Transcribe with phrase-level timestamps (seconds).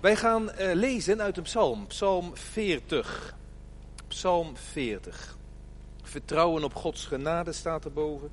[0.00, 3.34] Wij gaan uh, lezen uit een psalm, psalm 40.
[4.08, 5.36] Psalm 40.
[6.02, 8.30] Vertrouwen op Gods genade staat erboven.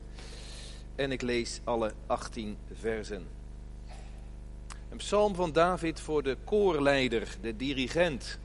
[0.95, 3.27] En ik lees alle 18 versen.
[4.89, 8.39] Een psalm van David voor de koorleider, de dirigent.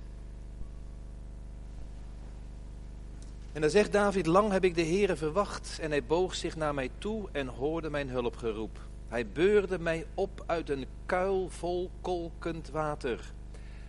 [3.52, 6.75] En dan zegt David, lang heb ik de Heere verwacht en hij boog zich naar
[6.75, 8.89] mij toe en hoorde mijn hulpgeroep.
[9.11, 13.33] Hij beurde mij op uit een kuil vol kolkend water,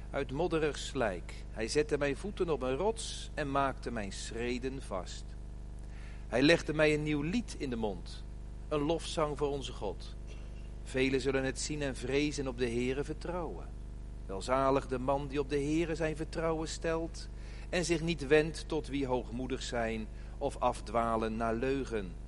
[0.10, 1.34] uit modderig slijk.
[1.52, 5.24] Hij zette mijn voeten op een rots en maakte mijn schreden vast.
[6.28, 8.24] Hij legde mij een nieuw lied in de mond,
[8.68, 10.16] een lofzang voor onze God.
[10.84, 13.66] Velen zullen het zien en vrezen op de Heere vertrouwen.
[14.26, 17.30] Welzalig de man die op de Heere zijn vertrouwen stelt
[17.70, 20.08] en zich niet wendt tot wie hoogmoedig zijn
[20.38, 22.21] of afdwalen naar leugen.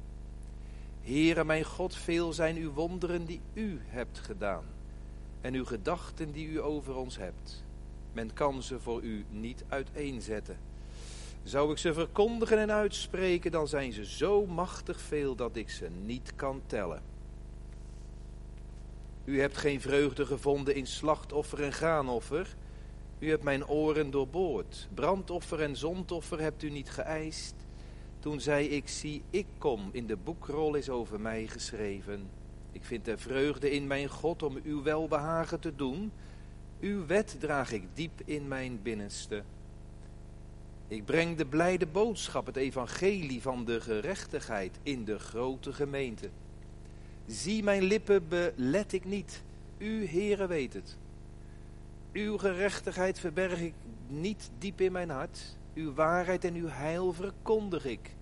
[1.04, 4.64] Heere mijn God, veel zijn uw wonderen die u hebt gedaan
[5.42, 7.64] en uw gedachten die u over ons hebt.
[8.14, 10.58] Men kan ze voor u niet uiteenzetten.
[11.44, 15.90] Zou ik ze verkondigen en uitspreken, dan zijn ze zo machtig veel dat ik ze
[16.06, 17.02] niet kan tellen.
[19.26, 22.56] U hebt geen vreugde gevonden in slachtoffer en graanoffer.
[23.20, 24.88] U hebt mijn oren doorboord.
[24.94, 27.56] Brandoffer en zondoffer hebt u niet geëist.
[28.24, 32.30] Toen zei ik, zie, ik kom, in de boekrol is over mij geschreven.
[32.72, 36.12] Ik vind er vreugde in mijn God om uw welbehagen te doen.
[36.80, 39.44] Uw wet draag ik diep in mijn binnenste.
[40.88, 46.30] Ik breng de blijde boodschap, het evangelie van de gerechtigheid in de grote gemeente.
[47.26, 49.44] Zie mijn lippen belet ik niet,
[49.78, 50.98] u Heere weet het.
[52.14, 53.74] Uw gerechtigheid verberg ik
[54.08, 55.58] niet diep in mijn hart.
[55.74, 58.16] Uw waarheid en uw heil verkondig ik.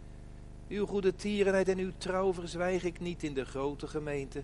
[0.68, 4.44] Uw goede tierenheid en uw trouw verzwijg ik niet in de grote gemeente.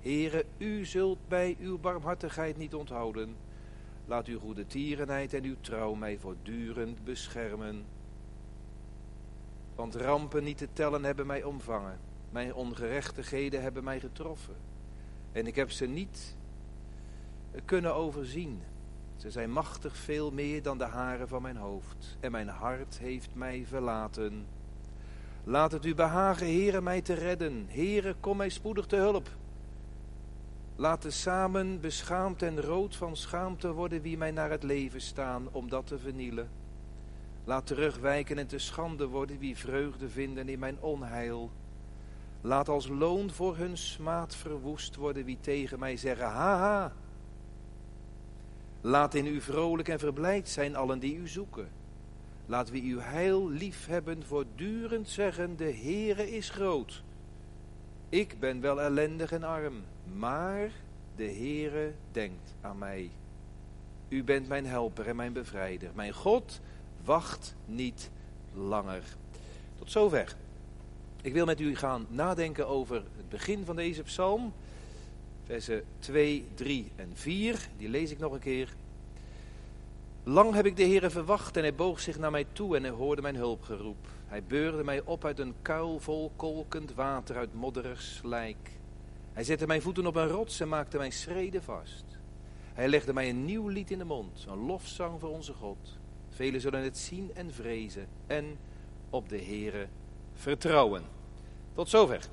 [0.00, 3.36] Heere, u zult bij uw barmhartigheid niet onthouden.
[4.06, 7.84] Laat uw goede tierenheid en uw trouw mij voortdurend beschermen.
[9.74, 11.98] Want rampen niet te tellen hebben mij omvangen.
[12.30, 14.54] Mijn ongerechtigheden hebben mij getroffen.
[15.32, 16.36] En ik heb ze niet
[17.64, 18.62] kunnen overzien.
[19.16, 22.16] Ze zijn machtig veel meer dan de haren van mijn hoofd.
[22.20, 24.46] En mijn hart heeft mij verlaten.
[25.44, 27.66] Laat het u behagen, Heere, mij te redden.
[27.68, 29.28] Heere, kom mij spoedig te hulp.
[30.76, 35.68] Laten samen beschaamd en rood van schaamte worden wie mij naar het leven staan om
[35.68, 36.48] dat te vernielen.
[37.44, 41.50] Laat terugwijken en te schande worden wie vreugde vinden in mijn onheil.
[42.40, 46.92] Laat als loon voor hun smaad verwoest worden wie tegen mij zeggen, haha.
[48.86, 51.68] Laat in u vrolijk en verblijd zijn allen die u zoeken.
[52.46, 57.02] Laat wie uw heil lief hebben voortdurend zeggen, de Heere is groot.
[58.08, 59.74] Ik ben wel ellendig en arm,
[60.16, 60.70] maar
[61.16, 63.10] de Heere denkt aan mij.
[64.08, 65.90] U bent mijn helper en mijn bevrijder.
[65.94, 66.60] Mijn God
[67.04, 68.10] wacht niet
[68.54, 69.02] langer.
[69.78, 70.36] Tot zover.
[71.22, 74.52] Ik wil met u gaan nadenken over het begin van deze psalm.
[75.44, 77.68] Versen 2, 3 en 4.
[77.76, 78.74] Die lees ik nog een keer.
[80.22, 82.92] Lang heb ik de Heere verwacht en hij boog zich naar mij toe en hij
[82.92, 84.06] hoorde mijn hulpgeroep.
[84.26, 88.70] Hij beurde mij op uit een kuil vol kolkend water uit modderig slijk.
[89.32, 92.04] Hij zette mijn voeten op een rots en maakte mijn schreden vast.
[92.74, 95.98] Hij legde mij een nieuw lied in de mond, een lofzang voor onze God.
[96.28, 98.58] Velen zullen het zien en vrezen en
[99.10, 99.86] op de Heere
[100.34, 101.02] vertrouwen.
[101.74, 102.28] Tot zover.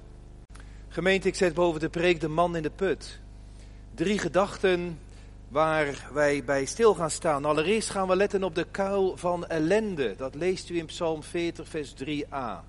[0.94, 3.20] Gemeente, ik zet boven de preek de man in de put.
[3.96, 5.00] Drie gedachten
[5.48, 7.46] waar wij bij stil gaan staan.
[7.46, 10.16] Allereerst gaan we letten op de kuil van ellende.
[10.18, 12.64] Dat leest u in Psalm 40, vers 3a.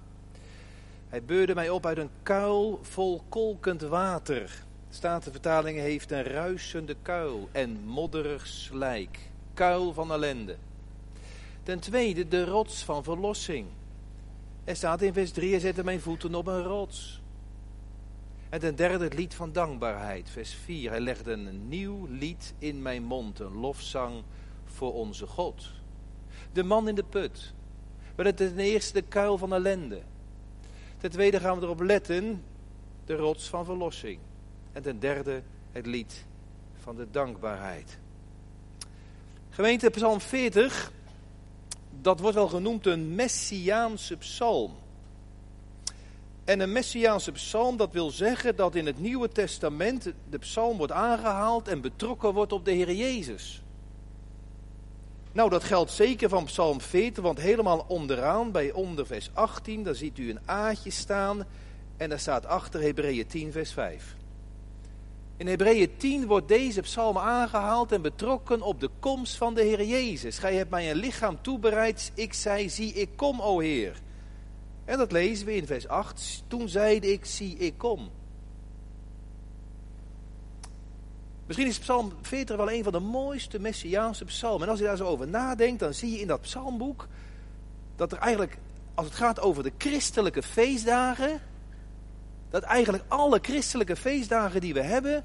[1.09, 4.65] Hij beurde mij op uit een kuil vol kolkend water.
[4.91, 9.19] Statenvertaling heeft een ruisende kuil en modderig slijk.
[9.55, 10.56] Kuil van ellende.
[11.62, 13.66] Ten tweede de rots van verlossing.
[14.65, 17.22] Er staat in vers 3, hij zette mijn voeten op een rots.
[18.52, 20.90] En ten derde het lied van dankbaarheid, vers 4.
[20.90, 24.22] Hij legde een nieuw lied in mijn mond, een lofzang
[24.64, 25.70] voor onze God.
[26.52, 27.54] De man in de put.
[28.16, 30.02] Maar het ten eerste de kuil van ellende.
[30.99, 32.44] Ten tweede gaan we erop letten,
[33.04, 34.19] de rots van verlossing.
[34.72, 36.25] En ten derde het lied
[36.75, 37.98] van de dankbaarheid.
[39.50, 40.93] Gemeente Psalm 40,
[42.00, 44.81] dat wordt wel genoemd een Messiaanse psalm.
[46.44, 50.93] En een Messiaanse psalm, dat wil zeggen dat in het Nieuwe Testament de psalm wordt
[50.93, 53.62] aangehaald en betrokken wordt op de Heer Jezus.
[55.33, 59.94] Nou, dat geldt zeker van psalm 40, want helemaal onderaan, bij onder vers 18, daar
[59.94, 61.44] ziet u een aatje staan
[61.97, 64.17] en daar staat achter Hebreeën 10 vers 5.
[65.37, 69.85] In Hebreeën 10 wordt deze psalm aangehaald en betrokken op de komst van de Heer
[69.85, 70.39] Jezus.
[70.39, 74.00] Gij hebt mij een lichaam toebereid, ik zei, zie ik kom, o Heer.
[74.93, 76.43] En dat lezen we in vers 8.
[76.47, 78.11] Toen zeide ik, zie ik kom.
[81.47, 84.62] Misschien is Psalm 40 wel een van de mooiste Messiaanse psalmen.
[84.62, 87.09] En als je daar zo over nadenkt, dan zie je in dat psalmboek
[87.97, 88.59] dat er eigenlijk,
[88.94, 91.41] als het gaat over de christelijke feestdagen,
[92.50, 95.25] dat eigenlijk alle christelijke feestdagen die we hebben,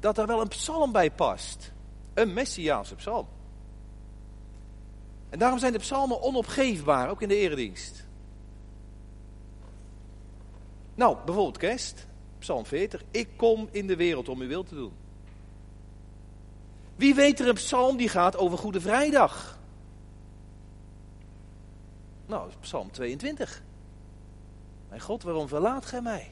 [0.00, 1.72] dat er wel een psalm bij past.
[2.14, 3.26] Een Messiaanse psalm.
[5.30, 8.05] En daarom zijn de psalmen onopgeefbaar, ook in de eredienst.
[10.96, 12.06] Nou, bijvoorbeeld kerst,
[12.38, 13.02] psalm 40.
[13.10, 14.92] Ik kom in de wereld om uw wil te doen.
[16.96, 19.58] Wie weet er een psalm die gaat over Goede Vrijdag?
[22.26, 23.62] Nou, psalm 22.
[24.88, 26.30] Mijn God, waarom verlaat gij mij?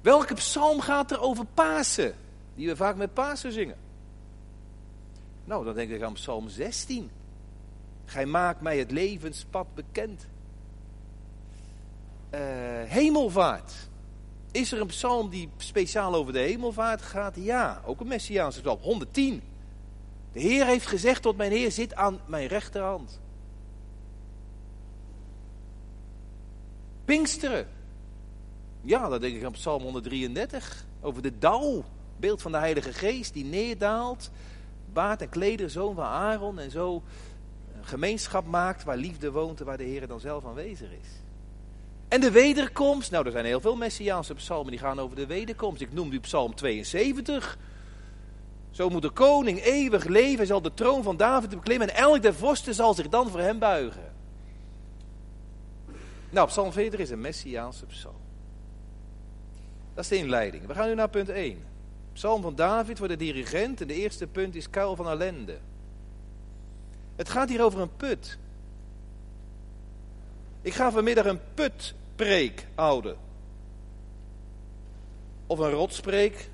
[0.00, 2.14] Welke psalm gaat er over Pasen?
[2.54, 3.76] Die we vaak met Pasen zingen.
[5.44, 7.10] Nou, dan denk ik aan psalm 16.
[8.04, 10.26] Gij maakt mij het levenspad bekend.
[12.34, 12.40] Uh,
[12.90, 13.72] hemelvaart.
[14.50, 17.36] Is er een psalm die speciaal over de hemelvaart gaat?
[17.36, 18.78] Ja, ook een Messiaanse psalm.
[18.80, 19.42] 110.
[20.32, 23.20] De Heer heeft gezegd tot mijn Heer, zit aan mijn rechterhand.
[27.04, 27.68] Pinksteren.
[28.80, 30.84] Ja, dan denk ik aan Psalm 133.
[31.00, 31.84] Over de dauw.
[32.16, 34.30] Beeld van de Heilige Geest die neerdaalt.
[34.92, 36.58] Baard en kleder, zoon van Aaron.
[36.58, 37.02] En zo
[37.76, 41.23] een gemeenschap maakt waar liefde woont en waar de Heer dan zelf aanwezig is.
[42.14, 43.10] En de wederkomst.
[43.10, 45.80] Nou, er zijn heel veel Messiaanse psalmen die gaan over de wederkomst.
[45.80, 47.58] Ik noem nu Psalm 72.
[48.70, 50.46] Zo moet de koning eeuwig leven.
[50.46, 51.88] Zal de troon van David beklimmen.
[51.88, 54.12] En elk der vorsten zal zich dan voor hem buigen.
[56.30, 58.22] Nou, Psalm 40 is een Messiaanse psalm.
[59.94, 60.66] Dat is de inleiding.
[60.66, 61.64] We gaan nu naar punt 1.
[62.12, 63.80] Psalm van David voor de dirigent.
[63.80, 65.58] En de eerste punt is kuil van ellende.
[67.16, 68.38] Het gaat hier over een put.
[70.62, 71.40] Ik ga vanmiddag een
[72.14, 73.16] putpreek houden.
[75.46, 76.50] Of een rotspreek.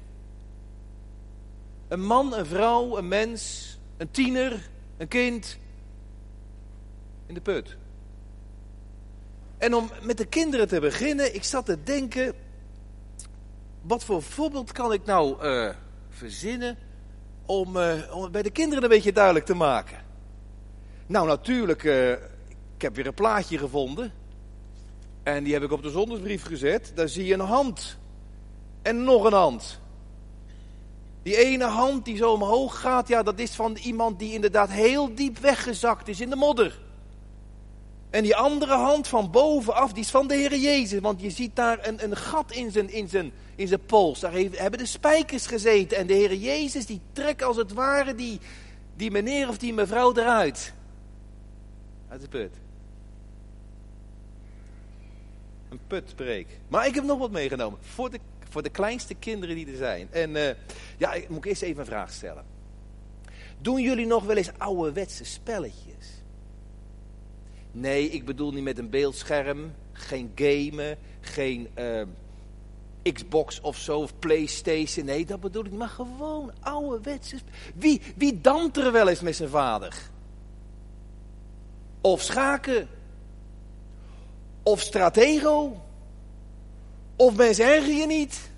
[1.88, 5.58] Een man, een vrouw, een mens, een tiener, een kind.
[7.26, 7.76] In de put.
[9.58, 12.34] En om met de kinderen te beginnen, ik zat te denken,
[13.82, 15.70] wat voor voorbeeld kan ik nou uh,
[16.08, 16.78] verzinnen
[17.46, 20.04] om, uh, om het bij de kinderen een beetje duidelijk te maken?
[21.06, 22.12] Nou, natuurlijk, uh,
[22.76, 24.12] ik heb weer een plaatje gevonden.
[25.36, 26.92] En die heb ik op de zondagsbrief gezet.
[26.94, 27.98] Daar zie je een hand.
[28.82, 29.80] En nog een hand.
[31.22, 35.14] Die ene hand die zo omhoog gaat, ja, dat is van iemand die inderdaad heel
[35.14, 36.80] diep weggezakt is in de modder.
[38.10, 41.00] En die andere hand van bovenaf, die is van de Heer Jezus.
[41.00, 44.20] Want je ziet daar een, een gat in zijn, in, zijn, in zijn pols.
[44.20, 45.98] Daar hebben de spijkers gezeten.
[45.98, 48.40] En de Heer Jezus die trekt als het ware die,
[48.96, 50.72] die meneer of die mevrouw eruit.
[52.08, 52.69] Uit de put.
[55.70, 56.46] Een putbreek.
[56.68, 57.78] Maar ik heb nog wat meegenomen.
[57.82, 58.18] Voor de,
[58.48, 60.08] voor de kleinste kinderen die er zijn.
[60.10, 60.50] En uh,
[60.96, 62.44] ja, ik moet eerst even een vraag stellen.
[63.58, 66.22] Doen jullie nog wel eens ouderwetse spelletjes?
[67.72, 72.02] Nee, ik bedoel niet met een beeldscherm, geen gamen, geen uh,
[73.12, 75.04] Xbox of zo, of Playstation.
[75.04, 77.36] Nee, dat bedoel ik, maar gewoon ouderwetse...
[77.74, 79.96] Wie, wie danst er wel eens met zijn vader?
[82.00, 82.88] Of schaken?
[84.62, 85.82] Of stratego?
[87.16, 88.50] Of mensen erger je niet?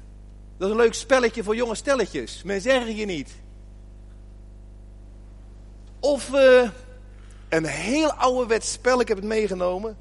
[0.57, 2.43] Dat is een leuk spelletje voor jonge stelletjes.
[2.43, 3.31] Mensen erger je niet.
[6.01, 6.35] Of...
[6.35, 6.69] Uh,
[7.53, 9.97] een heel ouderwets spel, ik heb het meegenomen.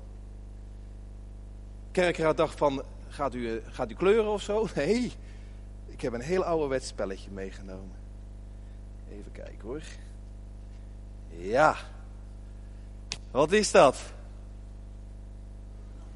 [1.92, 4.68] Kerkraad dacht van, gaat u, gaat u kleuren of zo?
[4.76, 5.12] Nee,
[5.86, 7.96] ik heb een heel ouderwets spelletje meegenomen.
[9.12, 9.82] Even kijken hoor.
[11.30, 11.76] Ja.
[13.32, 14.00] Wat is dat?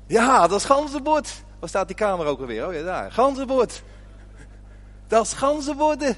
[0.07, 1.43] Ja, dat is ganzenbord.
[1.59, 2.67] Waar staat die kamer ook alweer?
[2.67, 3.11] Oh ja, daar.
[3.11, 3.83] Ganzenbord.
[5.07, 6.15] Dat is ganzenborden.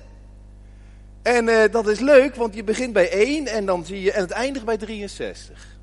[1.22, 4.22] En uh, dat is leuk, want je begint bij 1 en, dan zie je, en
[4.22, 5.78] het eindigt bij 63.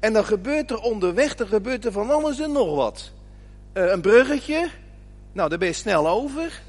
[0.00, 3.12] En dan gebeurt er onderweg, er gebeurt er van alles en nog wat.
[3.74, 4.68] Uh, een bruggetje,
[5.32, 6.62] nou daar ben je snel over.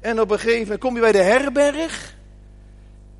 [0.00, 2.16] En op een gegeven moment kom je bij de herberg.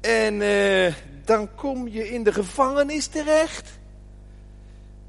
[0.00, 3.78] En uh, dan kom je in de gevangenis terecht.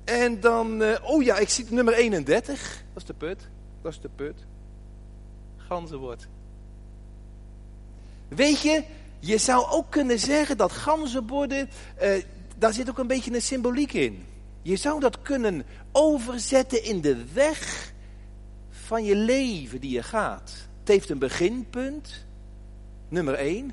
[0.09, 2.83] En dan, oh ja, ik zie nummer 31.
[2.93, 3.47] Dat is de put.
[3.81, 4.45] Dat is de put.
[5.57, 6.27] Ganzenwoord.
[8.27, 8.83] Weet je,
[9.19, 11.69] je zou ook kunnen zeggen dat ganzenborden,
[12.01, 12.23] uh,
[12.57, 14.25] daar zit ook een beetje een symboliek in.
[14.61, 17.93] Je zou dat kunnen overzetten in de weg
[18.69, 20.51] van je leven die je gaat.
[20.83, 22.25] heeft een beginpunt.
[23.09, 23.71] Nummer één.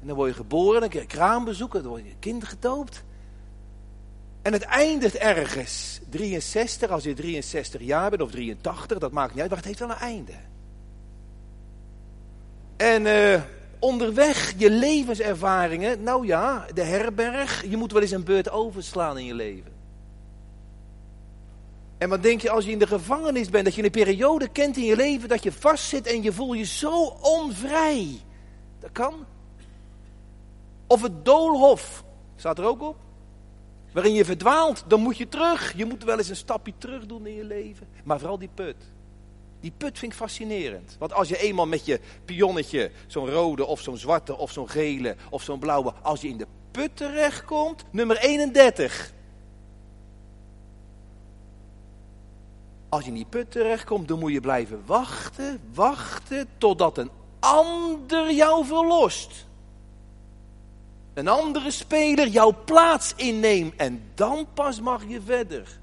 [0.00, 3.04] En dan word je geboren, dan krijg je kraambezoeken, dan word je kind gedoopt.
[4.46, 6.00] En het eindigt ergens.
[6.10, 9.78] 63, als je 63 jaar bent of 83, dat maakt niet uit, maar het heeft
[9.78, 10.32] wel een einde.
[12.76, 13.42] En uh,
[13.78, 19.24] onderweg je levenservaringen, nou ja, de herberg, je moet wel eens een beurt overslaan in
[19.24, 19.72] je leven.
[21.98, 24.76] En wat denk je als je in de gevangenis bent, dat je een periode kent
[24.76, 28.20] in je leven dat je vastzit en je voel je zo onvrij.
[28.80, 29.14] Dat kan.
[30.86, 32.04] Of het doolhof,
[32.36, 33.04] staat er ook op.
[33.96, 35.76] Waarin je verdwaalt, dan moet je terug.
[35.76, 37.88] Je moet wel eens een stapje terug doen in je leven.
[38.04, 38.76] Maar vooral die put.
[39.60, 40.96] Die put vind ik fascinerend.
[40.98, 45.16] Want als je eenmaal met je pionnetje, zo'n rode of zo'n zwarte of zo'n gele
[45.30, 49.12] of zo'n blauwe, als je in de put terechtkomt, nummer 31.
[52.88, 58.32] Als je in die put terechtkomt, dan moet je blijven wachten, wachten, totdat een ander
[58.32, 59.46] jou verlost.
[61.16, 65.78] Een andere speler jouw plaats inneemt en dan pas mag je verder.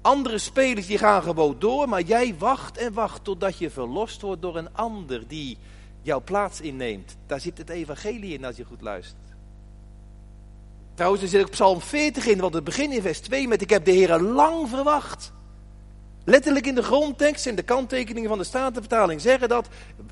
[0.00, 4.42] Andere spelers die gaan gewoon door, maar jij wacht en wacht totdat je verlost wordt
[4.42, 5.58] door een ander die
[6.02, 7.16] jouw plaats inneemt.
[7.26, 9.34] Daar zit het evangelie in als je goed luistert.
[10.94, 13.70] Trouwens, er zit ook Psalm 40 in, want het begin in vers 2 met ik
[13.70, 15.32] heb de Heer lang verwacht.
[16.28, 19.68] Letterlijk in de grondtekst en de kanttekeningen van de Statenvertaling zeggen dat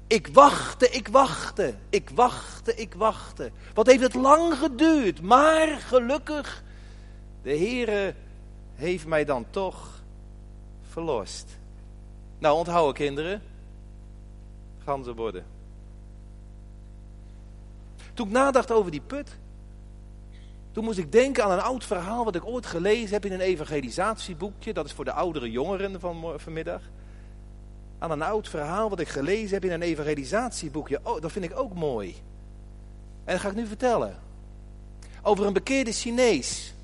[0.07, 3.51] ik wachtte, ik wachtte, ik wachtte, ik wachtte.
[3.75, 6.63] Wat heeft het lang geduurd, maar gelukkig,
[7.43, 8.15] de Heere
[8.75, 10.03] heeft mij dan toch
[10.89, 11.59] verlost.
[12.39, 13.43] Nou, onthouden kinderen,
[14.85, 15.45] ganzen worden.
[18.15, 19.37] Toen ik nadacht over die put,
[20.75, 23.41] toen moest ik denken aan een oud verhaal wat ik ooit gelezen heb in een
[23.41, 24.73] evangelisatieboekje.
[24.73, 26.81] Dat is voor de oudere jongeren van vanmiddag.
[27.99, 31.01] Aan een oud verhaal wat ik gelezen heb in een evangelisatieboekje.
[31.03, 32.15] Oh, dat vind ik ook mooi.
[33.25, 34.19] En dat ga ik nu vertellen.
[35.23, 36.75] Over een bekeerde Chinees.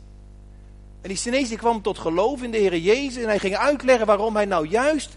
[1.01, 3.23] En die Chinees die kwam tot geloof in de Heer Jezus.
[3.23, 5.17] En hij ging uitleggen waarom hij nou juist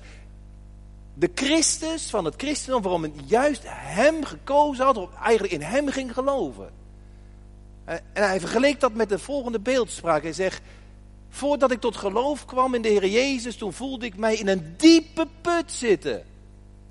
[1.14, 4.98] de Christus van het christendom, waarom hij juist hem gekozen had.
[4.98, 6.83] Of eigenlijk in hem ging geloven.
[7.86, 10.24] En hij vergeleek dat met de volgende beeldspraak.
[10.24, 10.62] Hij zegt,
[11.30, 14.74] voordat ik tot geloof kwam in de Heer Jezus, toen voelde ik mij in een
[14.78, 16.26] diepe put zitten.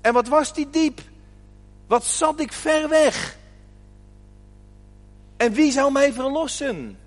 [0.01, 1.01] En wat was die diep?
[1.87, 3.37] Wat zat ik ver weg?
[5.37, 6.97] En wie zou mij verlossen?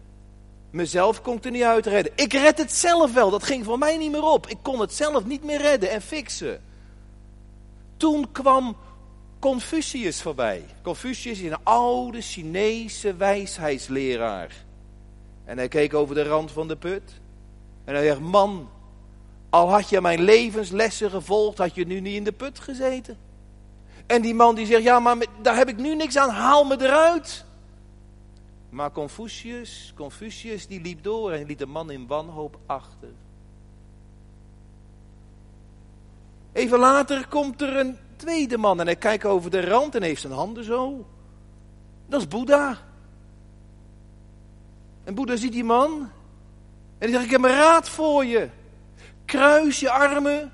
[0.70, 2.12] Mezelf kon ik er niet uit redden.
[2.14, 4.46] Ik red het zelf wel, dat ging voor mij niet meer op.
[4.46, 6.62] Ik kon het zelf niet meer redden en fixen.
[7.96, 8.76] Toen kwam
[9.38, 10.64] Confucius voorbij.
[10.82, 14.64] Confucius is een oude Chinese wijsheidsleraar.
[15.44, 17.20] En hij keek over de rand van de put.
[17.84, 18.68] En hij zegt, man,
[19.50, 23.18] al had je mijn levenslessen gevolgd, had je nu niet in de put gezeten.
[24.06, 26.80] En die man die zegt, ja, maar daar heb ik nu niks aan, haal me
[26.80, 27.44] eruit.
[28.70, 33.08] Maar Confucius, Confucius die liep door en liet de man in wanhoop achter.
[36.52, 40.20] Even later komt er een tweede man en hij kijkt over de rand en heeft
[40.20, 41.06] zijn handen zo.
[42.06, 42.78] Dat is Boeddha.
[45.04, 46.10] En Boeddha ziet die man
[46.98, 48.48] en hij zegt, ik heb een raad voor je.
[49.24, 50.52] Kruis je armen,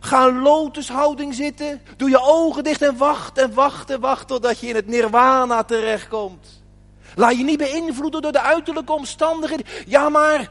[0.00, 4.58] ga een lotushouding zitten, doe je ogen dicht en wacht en wacht en wacht totdat
[4.58, 6.62] je in het nirwana terechtkomt.
[7.14, 9.66] Laat je niet beïnvloeden door de uiterlijke omstandigheden.
[9.86, 10.50] Ja, maar...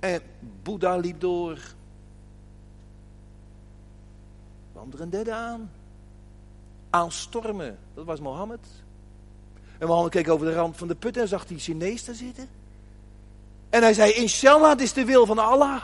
[0.00, 0.20] En
[0.62, 1.58] Boeddha liep door
[4.82, 5.70] ander een derde aan.
[6.90, 8.66] Aanstormen, dat was Mohammed.
[9.78, 12.48] En Mohammed keek over de rand van de put en zag die Chinees zitten.
[13.70, 15.82] En hij zei, inshallah, het is de wil van Allah.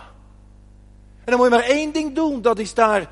[1.19, 3.11] En dan moet je maar één ding doen, dat is daar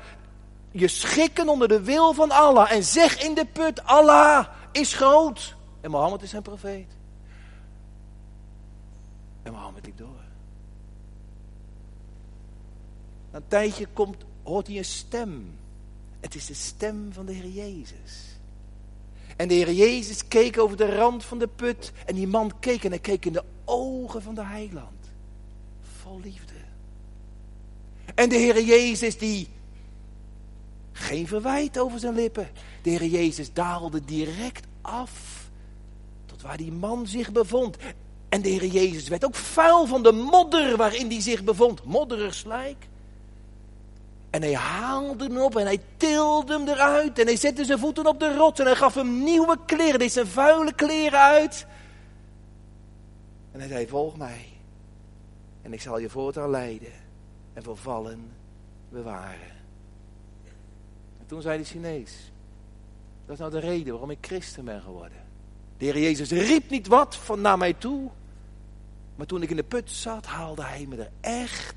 [0.71, 2.71] je schikken onder de wil van Allah.
[2.71, 5.55] En zeg in de put, Allah is groot.
[5.81, 6.91] En Mohammed is zijn profeet.
[9.43, 10.23] En Mohammed liep door.
[13.31, 15.57] Na een tijdje komt, hoort hij een stem.
[16.27, 18.39] Het is de stem van de Heer Jezus.
[19.35, 21.91] En de Heer Jezus keek over de rand van de put.
[22.05, 25.11] En die man keek en hij keek in de ogen van de heiland.
[26.01, 26.53] Vol liefde.
[28.15, 29.47] En de Heer Jezus die
[30.91, 32.49] geen verwijt over zijn lippen.
[32.81, 35.49] De Heer Jezus daalde direct af
[36.25, 37.77] tot waar die man zich bevond.
[38.29, 41.83] En de Heer Jezus werd ook vuil van de modder waarin hij zich bevond.
[41.83, 42.87] Modderig slijk.
[44.37, 47.19] En hij haalde hem op en hij tilde hem eruit.
[47.19, 49.99] En hij zette zijn voeten op de rots en hij gaf hem nieuwe kleren.
[49.99, 51.65] Deed zijn vuile kleren uit.
[53.51, 54.45] En hij zei, volg mij.
[55.61, 56.91] En ik zal je voortaan leiden
[57.53, 58.31] en vervallen
[58.89, 59.55] bewaren.
[61.25, 62.31] toen zei de Chinees,
[63.25, 65.23] dat is nou de reden waarom ik christen ben geworden.
[65.77, 68.09] De Heer Jezus riep niet wat van naar mij toe.
[69.15, 71.75] Maar toen ik in de put zat, haalde hij me er echt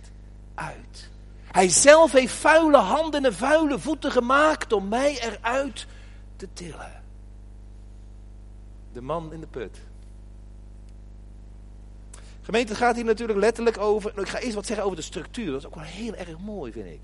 [0.55, 1.11] uit.
[1.51, 5.87] Hij zelf heeft vuile handen en vuile voeten gemaakt om mij eruit
[6.37, 7.03] te tillen.
[8.93, 9.79] De man in de put.
[12.43, 14.11] Gemeente, gaat hier natuurlijk letterlijk over.
[14.11, 15.51] Nou, ik ga eerst wat zeggen over de structuur.
[15.51, 17.01] Dat is ook wel heel erg mooi, vind ik.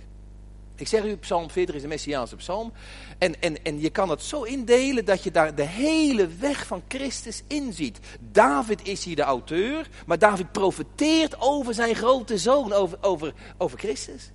[0.77, 2.73] Ik zeg u, Psalm 40 is een Messiaanse psalm.
[3.19, 6.83] En, en, en je kan het zo indelen dat je daar de hele weg van
[6.89, 7.99] Christus in ziet.
[8.21, 13.79] David is hier de auteur, maar David profeteert over zijn grote zoon, over, over, over
[13.79, 14.31] Christus.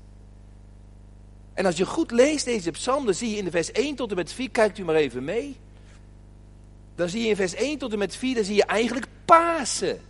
[1.53, 4.09] En als je goed leest deze psalm, dan zie je in de vers 1 tot
[4.09, 5.55] en met 4, kijkt u maar even mee.
[6.95, 10.01] Dan zie je in vers 1 tot en met 4, dan zie je eigenlijk Pasen.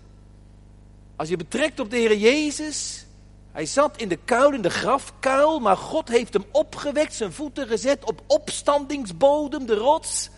[1.16, 3.06] Als je betrekt op de Heer Jezus,
[3.52, 7.68] hij zat in de kuil, in de grafkuil, maar God heeft hem opgewekt, zijn voeten
[7.68, 10.30] gezet op opstandingsbodem, de rots.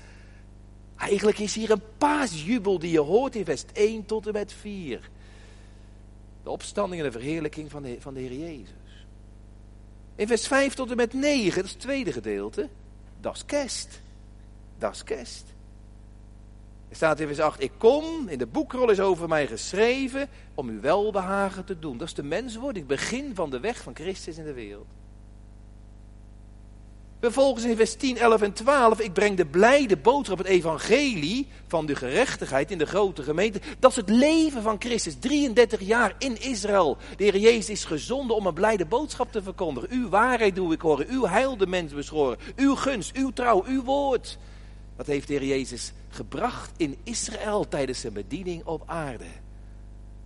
[0.98, 5.10] Eigenlijk is hier een paasjubel die je hoort in vers 1 tot en met 4.
[6.43, 8.83] De opstanding en de verheerlijking van de, van de Heer Jezus.
[10.15, 12.70] In vers 5 tot en met 9, dat is het tweede gedeelte,
[13.22, 14.01] dat is kerst.
[14.77, 15.46] Dat is kerst.
[16.89, 20.70] Er staat in vers 8, ik kom, in de boekrol is over mij geschreven, om
[20.70, 21.98] u welbehagen te doen.
[21.98, 24.88] Dat is de menswording, begin van de weg van Christus in de wereld.
[27.24, 31.86] Vervolgens in vers 10, 11 en 12, ik breng de blijde boodschap, het evangelie van
[31.86, 33.62] de gerechtigheid in de grote gemeente.
[33.80, 36.98] Dat is het leven van Christus, 33 jaar in Israël.
[37.18, 39.89] De Heer Jezus is gezonden om een blijde boodschap te verkondigen.
[39.92, 43.84] Uw waarheid doe ik horen, uw heil de mens beschoren, uw gunst, uw trouw, uw
[43.84, 44.38] woord.
[44.98, 49.43] Dat heeft de Heer Jezus gebracht in Israël tijdens zijn bediening op aarde.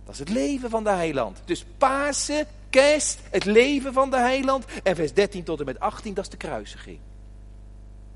[0.08, 1.42] Dat is het leven van de heiland.
[1.44, 4.64] Dus Pasen, kerst, het leven van de heiland.
[4.82, 6.98] En vers 13 tot en met 18, dat is de kruisiging.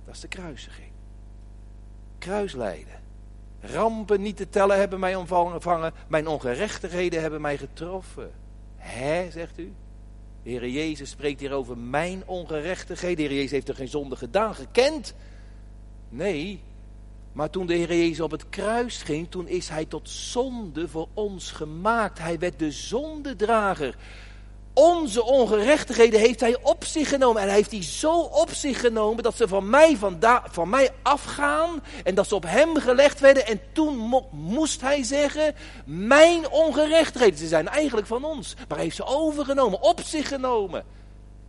[0.04, 0.90] Dat is de kruisiging.
[2.18, 3.00] Kruislijden.
[3.60, 5.92] Rampen niet te tellen hebben mij ontvangen.
[6.08, 8.30] Mijn ongerechtigheden hebben mij getroffen.
[8.76, 9.72] Hè, zegt u?
[10.42, 13.16] De Heer Jezus spreekt hier over mijn ongerechtigheden.
[13.16, 15.14] De Heer Jezus heeft er geen zonde gedaan, gekend.
[16.08, 16.62] Nee,
[17.32, 21.08] maar toen de Heer Jezus op het kruis ging, toen is hij tot zonde voor
[21.14, 22.18] ons gemaakt.
[22.18, 23.96] Hij werd de zondedrager.
[24.74, 27.42] Onze ongerechtigheden heeft hij op zich genomen.
[27.42, 30.18] En hij heeft die zo op zich genomen dat ze van mij, van,
[30.50, 31.82] van mij afgaan.
[32.04, 33.46] En dat ze op hem gelegd werden.
[33.46, 38.54] En toen moest hij zeggen, mijn ongerechtigheden, ze zijn eigenlijk van ons.
[38.56, 40.84] Maar hij heeft ze overgenomen, op zich genomen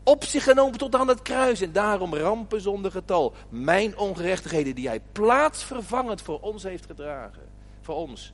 [0.04, 3.34] op zich genomen tot aan het kruis en daarom rampen zonder getal.
[3.50, 7.44] Mijn ongerechtigheden die hij plaatsvervangend voor ons heeft gedragen.
[7.82, 8.34] Voor ons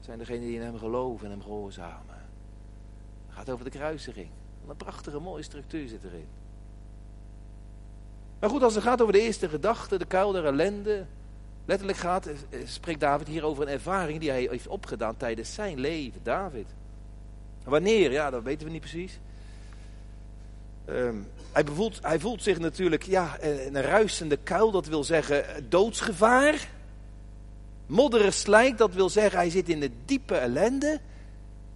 [0.00, 2.16] zijn degenen die in hem geloven en hem gehoorzamen.
[3.26, 4.28] Het gaat over de kruisiging.
[4.68, 6.26] Een prachtige mooie structuur zit erin.
[8.40, 11.06] Maar goed, als het gaat over de eerste gedachte, de kuil der ellende.
[11.64, 15.80] Letterlijk gaat, eh, spreekt David hier over een ervaring die hij heeft opgedaan tijdens zijn
[15.80, 16.20] leven.
[16.22, 16.66] David.
[17.64, 18.12] Wanneer?
[18.12, 19.20] Ja, dat weten we niet precies.
[20.88, 26.68] Um, hij, voelt, hij voelt zich natuurlijk ja, een ruisende kuil, dat wil zeggen doodsgevaar.
[27.86, 31.00] Modderen slijk, dat wil zeggen hij zit in de diepe ellende.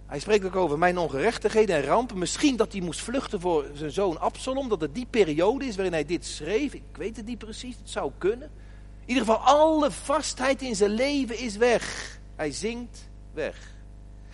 [0.05, 2.17] Hij spreekt ook over mijn ongerechtigheden en rampen.
[2.17, 5.93] Misschien dat hij moest vluchten voor zijn zoon Absalom, dat het die periode is waarin
[5.93, 6.73] hij dit schreef.
[6.73, 8.49] Ik weet het niet precies, het zou kunnen.
[9.05, 12.17] In ieder geval, alle vastheid in zijn leven is weg.
[12.35, 13.75] Hij zinkt weg.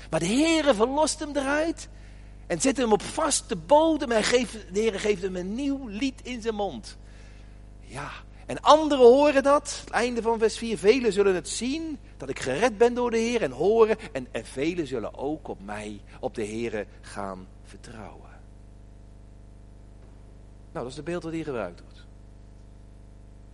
[0.10, 1.90] Maar de Heere verlost hem eruit.
[2.48, 4.22] En zet hem op vaste bodem en
[4.72, 6.98] de Heer geeft hem een nieuw lied in zijn mond.
[7.80, 8.12] Ja,
[8.46, 9.80] en anderen horen dat.
[9.84, 10.78] Het einde van vers 4.
[10.78, 13.98] Velen zullen het zien dat ik gered ben door de Heer en horen.
[14.12, 18.30] En, en velen zullen ook op mij, op de Heer gaan vertrouwen.
[20.72, 22.06] Nou, dat is de beeld wat hier gebruikt wordt.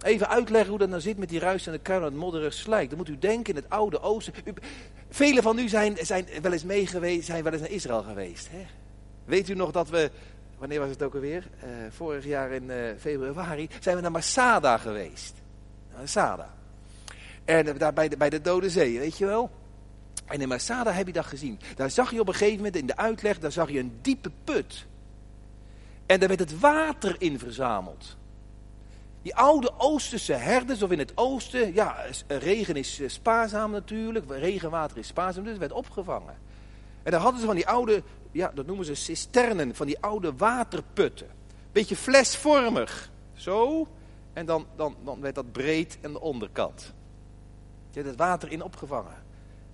[0.02, 2.54] Even uitleggen hoe dat nou zit met die ruis en de kuil en het modderig
[2.54, 2.90] slijk.
[2.90, 4.34] Dan moet u denken in het oude oosten.
[5.10, 8.48] Velen van u zijn, zijn wel eens meegeweest, zijn wel eens naar Israël geweest.
[8.52, 8.66] Hè?
[9.26, 10.12] Weet u nog dat we,
[10.58, 11.48] wanneer was het ook alweer?
[11.64, 15.34] Uh, vorig jaar in uh, februari zijn we naar Masada geweest.
[15.98, 16.54] Masada.
[17.46, 19.50] En daar bij de, bij de Dode Zee, weet je wel?
[20.26, 21.60] En in Masada heb je dat gezien.
[21.76, 24.32] Daar zag je op een gegeven moment in de uitleg, daar zag je een diepe
[24.44, 24.86] put.
[26.06, 28.18] En daar werd het water in verzameld.
[29.30, 34.98] Die oude Oosterse herders, of in het oosten, ja, regen is eh, spaarzaam natuurlijk, regenwater
[34.98, 36.38] is spaarzaam, dus het werd opgevangen.
[37.04, 40.34] En daar hadden ze van die oude ja, dat noemen ze cisternen, van die oude
[40.36, 41.28] waterputten.
[41.72, 43.12] Beetje flesvormig.
[43.34, 43.88] Zo.
[44.34, 46.94] En dan, dan, dan werd dat breed aan de onderkant.
[47.90, 49.24] Je hebt het water in opgevangen.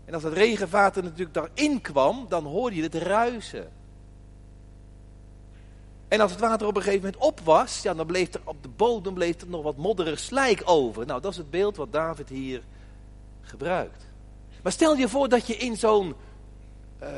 [0.06, 3.72] En als het regenwater natuurlijk daarin kwam, dan hoorde je het ruisen.
[6.08, 8.64] En als het water op een gegeven moment op was, ja, dan bleef er op
[8.64, 11.06] de bodem bleef er nog wat modderig slijk over.
[11.06, 12.64] Nou, dat is het beeld wat David hier
[13.42, 14.06] gebruikt.
[14.64, 16.16] Maar stel je voor dat je in zo'n
[17.04, 17.10] uh,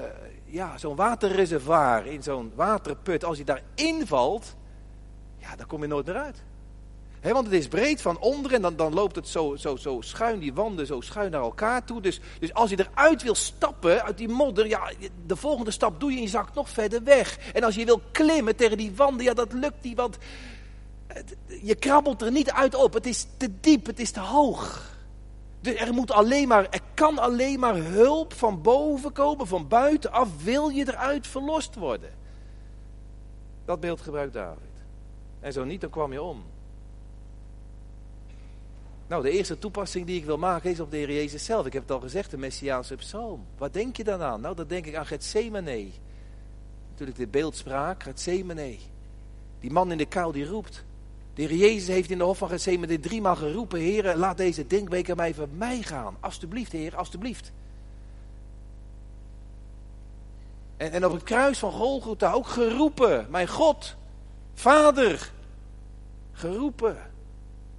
[0.46, 4.56] ja, zo'n waterreservoir, in zo'n waterput, als je daar invalt,
[5.38, 6.44] ja, dan kom je nooit meer uit.
[7.22, 10.40] Want het is breed van onder en dan, dan loopt het zo, zo, zo schuin,
[10.40, 12.02] die wanden zo schuin naar elkaar toe.
[12.02, 14.92] Dus, dus als je eruit wil stappen, uit die modder, ja,
[15.26, 17.52] de volgende stap doe je en je zakt nog verder weg.
[17.54, 20.18] En als je wil klimmen tegen die wanden, ja, dat lukt niet, want
[21.62, 22.94] je krabbelt er niet uit op.
[22.94, 24.96] Het is te diep, het is te hoog.
[25.60, 30.44] Dus er, moet alleen maar, er kan alleen maar hulp van boven komen, van buitenaf
[30.44, 32.10] wil je eruit verlost worden.
[33.66, 34.64] Dat beeld gebruikt David.
[35.40, 36.44] En zo niet, dan kwam je om.
[39.08, 41.66] Nou, de eerste toepassing die ik wil maken is op de Heer Jezus zelf.
[41.66, 43.46] Ik heb het al gezegd, de Messiaanse psalm.
[43.58, 44.42] Wat denk je dan aan?
[44.42, 45.88] Nou, dan denk ik aan Gethsemane.
[46.90, 48.76] Natuurlijk de beeldspraak, Gethsemane.
[49.60, 50.86] Die man in de kuil die roept.
[51.34, 53.80] De Heer Jezus heeft in de hof van Gethsemane driemaal geroepen.
[53.80, 56.18] Heer, laat deze denkweek mij voor mij gaan.
[56.20, 57.52] Alsjeblieft, Heer, alsjeblieft.
[60.78, 63.28] En, en op het kruis van Golgotha ook geroepen.
[63.30, 63.96] Mijn God,
[64.54, 65.32] Vader,
[66.32, 67.07] geroepen.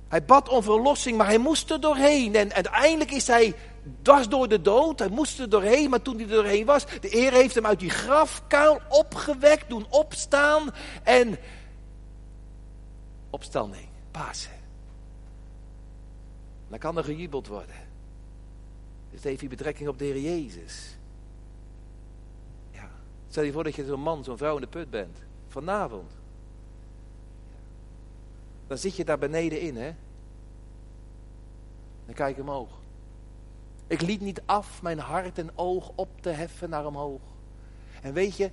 [0.08, 2.34] Hij bad om verlossing, maar hij moest er doorheen.
[2.34, 3.54] En uiteindelijk is hij
[4.02, 4.98] dwars door de dood.
[4.98, 7.80] Hij moest er doorheen, maar toen hij er doorheen was, de Heer heeft hem uit
[7.80, 10.70] die grafkuil opgewekt, doen opstaan.
[11.02, 11.38] En
[13.30, 14.56] opstanding, Pasen.
[16.68, 17.76] Dan kan er gejubeld worden.
[19.10, 20.96] Dus het heeft die betrekking op de Heer Jezus.
[22.70, 22.90] Ja.
[23.28, 25.18] Stel je voor dat je zo'n man, zo'n vrouw in de put bent.
[25.48, 26.17] Vanavond.
[28.68, 29.94] Dan zit je daar beneden in, hè.
[32.06, 32.70] Dan kijk ik omhoog.
[33.86, 37.20] Ik liet niet af mijn hart en oog op te heffen naar omhoog.
[38.02, 38.50] En weet je,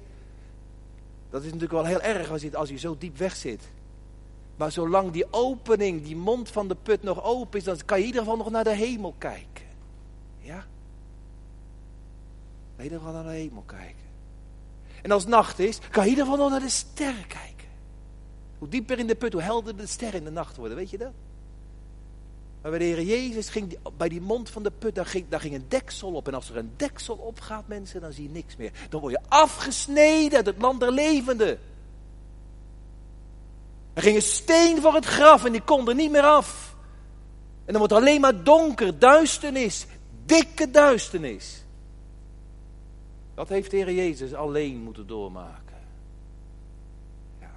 [1.30, 3.62] dat is natuurlijk wel heel erg als je, als je zo diep weg zit.
[4.56, 8.04] Maar zolang die opening, die mond van de put nog open is, dan kan je
[8.04, 9.66] in ieder geval nog naar de hemel kijken.
[10.40, 10.66] Ja?
[12.76, 14.04] In ieder geval naar de hemel kijken.
[15.02, 17.55] En als nacht is, kan je in ieder geval nog naar de sterren kijken.
[18.58, 20.98] Hoe dieper in de put, hoe helder de sterren in de nacht worden, weet je
[20.98, 21.12] dat?
[22.62, 25.40] Maar bij de Heer Jezus ging bij die mond van de put, daar ging, daar
[25.40, 26.28] ging een deksel op.
[26.28, 28.72] En als er een deksel opgaat, mensen, dan zie je niks meer.
[28.90, 31.60] Dan word je afgesneden uit het land der levenden.
[33.94, 36.76] Er ging een steen voor het graf en die kon er niet meer af.
[37.66, 39.86] En dan wordt alleen maar donker, duisternis,
[40.26, 41.64] dikke duisternis.
[43.34, 45.78] Dat heeft de Heer Jezus alleen moeten doormaken.
[47.40, 47.52] Ja.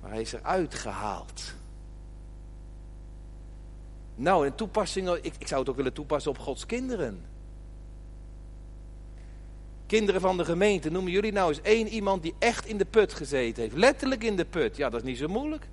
[0.00, 1.42] Maar hij is eruit gehaald.
[4.14, 7.24] Nou, in toepassing, ik, ik zou het ook willen toepassen op Gods kinderen.
[9.86, 13.12] Kinderen van de gemeente, noemen jullie nou eens één iemand die echt in de put
[13.12, 13.76] gezeten heeft.
[13.76, 14.76] Letterlijk in de put.
[14.76, 15.68] Ja, dat is niet zo moeilijk.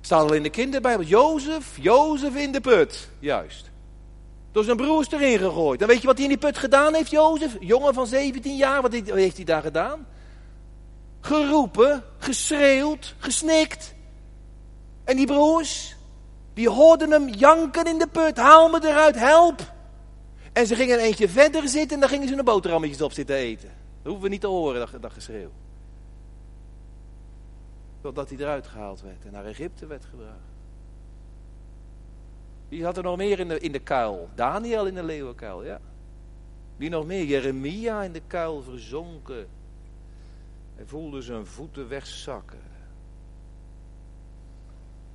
[0.00, 1.06] Staat al in de kinderbijbel.
[1.06, 3.08] Jozef, Jozef in de put.
[3.18, 3.70] Juist.
[4.52, 5.78] Door zijn broers erin gegooid.
[5.78, 7.56] Dan weet je wat hij in die put gedaan heeft, Jozef?
[7.60, 10.06] Jongen van 17 jaar, wat heeft hij daar gedaan?
[11.20, 13.94] Geroepen, geschreeuwd, gesnikt.
[15.04, 15.96] En die broers,
[16.54, 18.36] die hoorden hem janken in de put.
[18.36, 19.72] Haal me eruit, help.
[20.52, 23.36] En ze gingen een eentje verder zitten en dan gingen ze een boterhammetjes op zitten
[23.36, 23.68] eten.
[23.68, 25.50] Dat hoeven we niet te horen, dat, dat geschreeuw.
[28.00, 30.48] Totdat hij eruit gehaald werd en naar Egypte werd gebracht.
[32.68, 34.28] Wie had er nog meer in de, in de kuil?
[34.34, 35.80] Daniel in de leeuwenkuil, ja.
[36.76, 37.24] Wie nog meer?
[37.24, 39.46] Jeremia in de kuil verzonken.
[40.80, 42.62] Hij voelde zijn voeten wegzakken.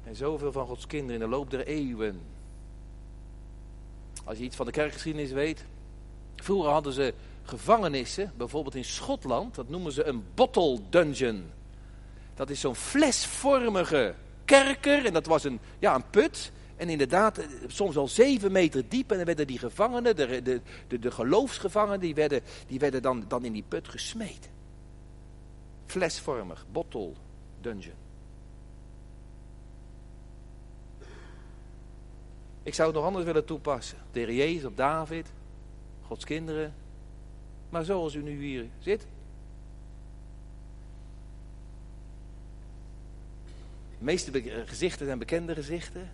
[0.04, 2.22] En zoveel van Gods kinderen in de loop der eeuwen
[4.24, 5.66] als je iets van de kerkgeschiedenis weet.
[6.36, 9.56] Vroeger hadden ze gevangenissen, bijvoorbeeld in Schotland.
[9.56, 11.44] Dat noemen ze een bottle dungeon.
[12.36, 15.06] Dat is zo'n flesvormige kerker.
[15.06, 16.52] En dat was een, ja, een put.
[16.76, 19.12] En inderdaad, eh, soms al zeven meter diep.
[19.12, 23.26] En dan werden die gevangenen, de, de, de, de geloofsgevangenen, die werden, die werden dan,
[23.28, 24.55] dan in die put gesmeten.
[25.86, 27.14] Flesvormig, bottle
[27.62, 27.96] dungeon.
[32.64, 33.98] Ik zou het nog anders willen toepassen.
[34.12, 35.32] De Jezus op David,
[36.02, 36.74] Gods kinderen.
[37.70, 39.08] Maar zoals u nu hier zit.
[43.98, 46.10] De meeste gezichten zijn bekende gezichten.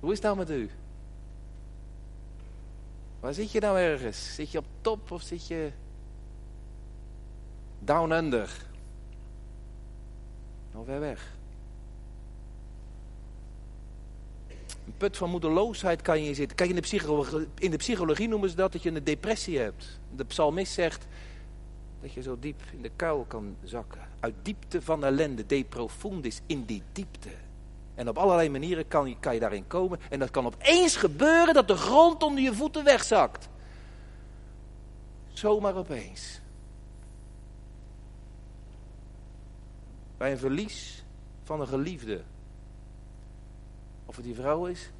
[0.00, 0.70] Hoe is het nou met u?
[3.20, 4.34] Waar zit je nou ergens?
[4.34, 5.72] Zit je op top of zit je
[7.84, 8.50] down under?
[10.72, 11.32] Nog ver weg.
[14.86, 16.56] Een put van moedeloosheid kan je zitten.
[16.56, 19.98] Kijk, in de, psychologie, in de psychologie noemen ze dat dat je een depressie hebt.
[20.16, 21.06] De psalmist zegt
[22.00, 24.00] dat je zo diep in de kuil kan zakken.
[24.20, 27.30] Uit diepte van ellende, de profundis, in die diepte.
[27.94, 30.00] En op allerlei manieren kan kan je daarin komen.
[30.10, 33.48] En dat kan opeens gebeuren dat de grond onder je voeten wegzakt.
[35.32, 36.40] Zomaar opeens.
[40.16, 41.04] Bij een verlies
[41.42, 42.22] van een geliefde.
[44.06, 44.90] Of het die vrouw is.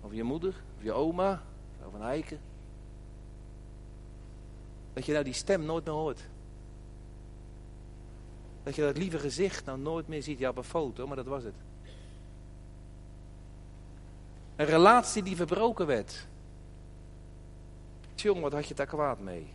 [0.00, 0.54] Of je moeder.
[0.76, 1.42] Of je oma.
[1.86, 2.40] Of een eiken.
[4.92, 6.28] Dat je nou die stem nooit meer hoort.
[8.62, 10.38] Dat je dat lieve gezicht nou nooit meer ziet.
[10.38, 11.54] Ja, op een foto, maar dat was het.
[14.56, 16.26] Een relatie die verbroken werd.
[18.14, 19.46] Tjong, wat had je daar kwaad mee?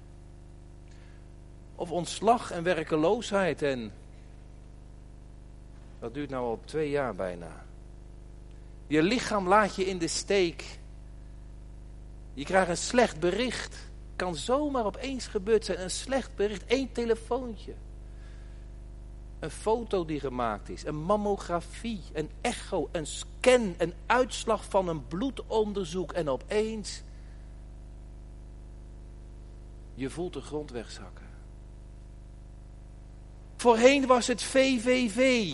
[1.84, 3.91] Of ontslag en werkeloosheid en...
[6.00, 7.65] Dat duurt nou al twee jaar bijna.
[8.88, 10.80] Je lichaam laat je in de steek.
[12.34, 13.78] Je krijgt een slecht bericht.
[14.15, 15.82] Kan zomaar opeens gebeurd zijn.
[15.82, 16.65] Een slecht bericht.
[16.65, 17.74] één telefoontje.
[19.39, 20.86] Een foto die gemaakt is.
[20.86, 22.02] Een mammografie.
[22.13, 22.89] Een echo.
[22.91, 23.76] Een scan.
[23.78, 26.12] Een uitslag van een bloedonderzoek.
[26.12, 27.04] En opeens.
[29.96, 31.22] Je voelt de grond wegzakken.
[33.63, 35.54] Voorheen was het VVV.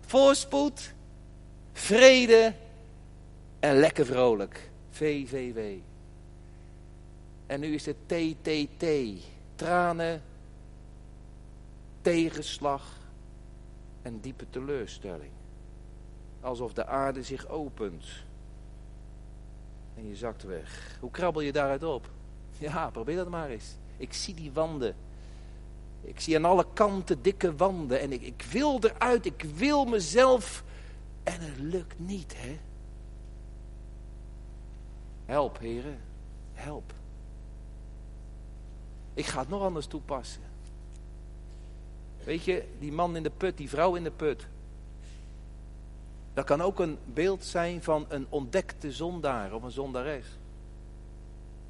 [0.00, 0.94] Voorspoed,
[1.72, 2.54] vrede
[3.60, 4.70] en lekker vrolijk.
[4.90, 5.78] VVV.
[7.46, 8.86] En nu is het TTT.
[9.54, 10.22] Tranen,
[12.00, 12.98] tegenslag
[14.02, 15.32] en diepe teleurstelling.
[16.40, 18.04] Alsof de aarde zich opent.
[19.96, 20.96] En je zakt weg.
[21.00, 22.10] Hoe krabbel je daaruit op?
[22.58, 23.76] Ja, probeer dat maar eens.
[23.96, 24.94] Ik zie die wanden.
[26.02, 28.00] Ik zie aan alle kanten dikke wanden.
[28.00, 29.26] En ik, ik wil eruit.
[29.26, 30.64] Ik wil mezelf.
[31.22, 32.58] En het lukt niet, hè.
[35.24, 35.98] Help, heren.
[36.52, 36.92] Help.
[39.14, 40.42] Ik ga het nog anders toepassen.
[42.24, 44.46] Weet je, die man in de put, die vrouw in de put.
[46.34, 50.26] Dat kan ook een beeld zijn van een ontdekte zondaar of een zondares.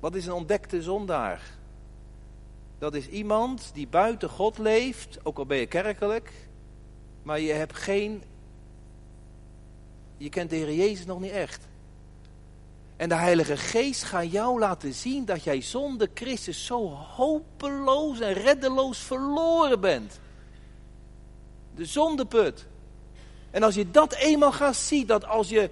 [0.01, 1.43] Wat is een ontdekte zondaar?
[2.83, 6.33] Dat is iemand die buiten God leeft, ook al ben je kerkelijk,
[7.23, 8.23] maar je hebt geen,
[10.17, 11.69] je kent de Heer Jezus nog niet echt.
[12.97, 18.33] En de Heilige Geest gaat jou laten zien dat jij zonder Christus zo hopeloos en
[18.33, 20.21] reddeloos verloren bent.
[21.75, 22.67] De zondeput.
[23.51, 25.71] En als je dat eenmaal gaat zien, dat als je,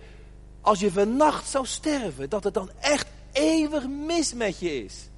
[0.61, 5.10] als je vannacht zou sterven, dat het dan echt eeuwig mis met je is.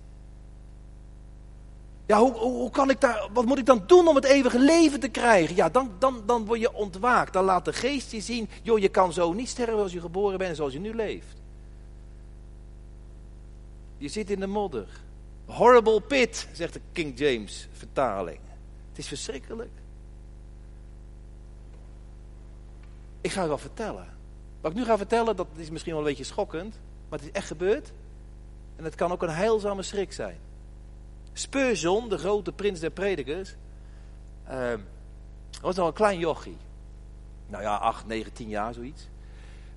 [2.13, 5.01] Ja, hoe, hoe, kan ik daar, wat moet ik dan doen om het eeuwige leven
[5.01, 5.57] te krijgen?
[5.57, 7.33] Ja, dan, dan, dan word je ontwaakt.
[7.33, 10.39] Dan laat de geest je zien, joh, je kan zo niet sterven als je geboren
[10.39, 11.37] bent en zoals je nu leeft.
[13.99, 14.89] Je zit in de modder.
[15.47, 18.41] Horrible pit, zegt de King James vertaling.
[18.89, 19.73] Het is verschrikkelijk.
[23.21, 24.07] Ik ga het wel vertellen.
[24.61, 26.79] Wat ik nu ga vertellen, dat is misschien wel een beetje schokkend.
[27.09, 27.93] Maar het is echt gebeurd.
[28.77, 30.39] En het kan ook een heilzame schrik zijn.
[31.33, 33.55] Spurgeon, de grote prins der predikers,
[34.51, 34.75] uh,
[35.61, 36.57] was nog een klein jochie.
[37.47, 39.09] Nou ja, 8, 9, 10 jaar zoiets.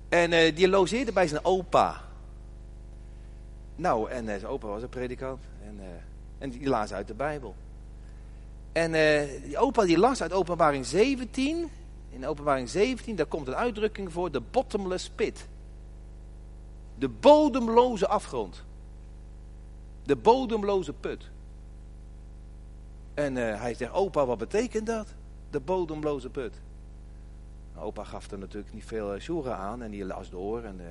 [0.08, 2.00] En uh, die logeerde bij zijn opa.
[3.76, 5.42] Nou, en uh, zijn opa was een predikant.
[5.66, 5.84] En, uh,
[6.38, 7.54] en die las uit de Bijbel.
[8.72, 8.92] En
[9.42, 11.70] die opa die las uit openbaring 17.
[12.10, 14.30] In openbaring 17, daar komt een uitdrukking voor.
[14.30, 15.48] De bottomless pit.
[16.98, 18.64] De bodemloze afgrond.
[20.02, 21.30] De bodemloze put.
[23.16, 25.06] En uh, hij zegt, opa, wat betekent dat?
[25.50, 26.60] De bodemloze put.
[27.74, 30.62] Nou, opa gaf er natuurlijk niet veel uh, aan en die las door.
[30.62, 30.86] En uh,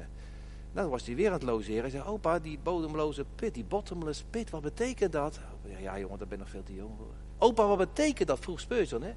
[0.74, 1.82] dan was hij weer aan het logeren.
[1.82, 5.40] Hij zei, opa, die bodemloze put, die bottomless pit, wat betekent dat?
[5.62, 7.14] Ja, ja jongen, daar ben ik nog veel te jong voor.
[7.38, 8.40] Opa, wat betekent dat?
[8.40, 9.14] Vroeg Speurzon, hè?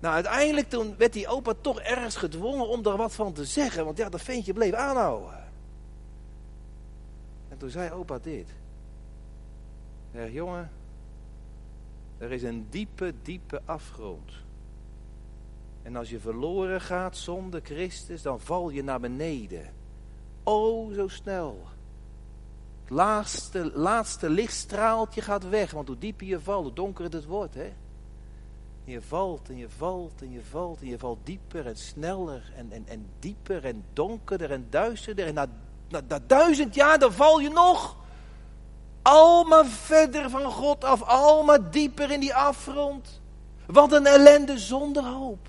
[0.00, 3.84] Nou, uiteindelijk toen werd die opa toch ergens gedwongen om daar wat van te zeggen.
[3.84, 5.44] Want ja, dat ventje bleef aanhouden.
[7.48, 8.48] En toen zei opa dit.
[10.12, 10.70] Zeg, jongen,
[12.18, 14.32] er is een diepe, diepe afgrond.
[15.82, 19.72] En als je verloren gaat zonder Christus, dan val je naar beneden.
[20.42, 21.66] Oh, zo snel.
[22.80, 27.54] Het laatste, laatste lichtstraaltje gaat weg, want hoe dieper je valt, hoe donkerder het wordt.
[27.54, 27.72] Hè?
[28.86, 32.72] je valt en je valt en je valt en je valt dieper en sneller en,
[32.72, 35.26] en, en dieper en donkerder en duisterder.
[35.26, 35.46] En na,
[35.88, 37.96] na, na duizend jaar, dan val je nog.
[39.08, 43.20] Al verder van God af, al maar dieper in die afgrond.
[43.66, 45.48] Wat een ellende zonder hoop.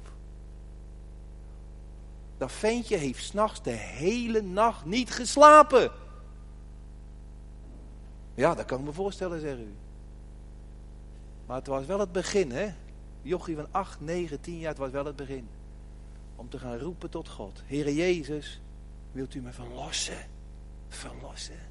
[2.37, 5.91] Dat ventje heeft s'nachts de hele nacht niet geslapen.
[8.33, 9.73] Ja, dat kan ik me voorstellen, zegt u.
[11.45, 12.73] Maar het was wel het begin, hè?
[13.21, 15.47] Jochie van 8, 9, 10 jaar, het was wel het begin.
[16.35, 17.61] Om te gaan roepen tot God.
[17.65, 18.61] Heere Jezus,
[19.11, 20.27] wilt u me verlossen?
[20.89, 21.66] Verlossen.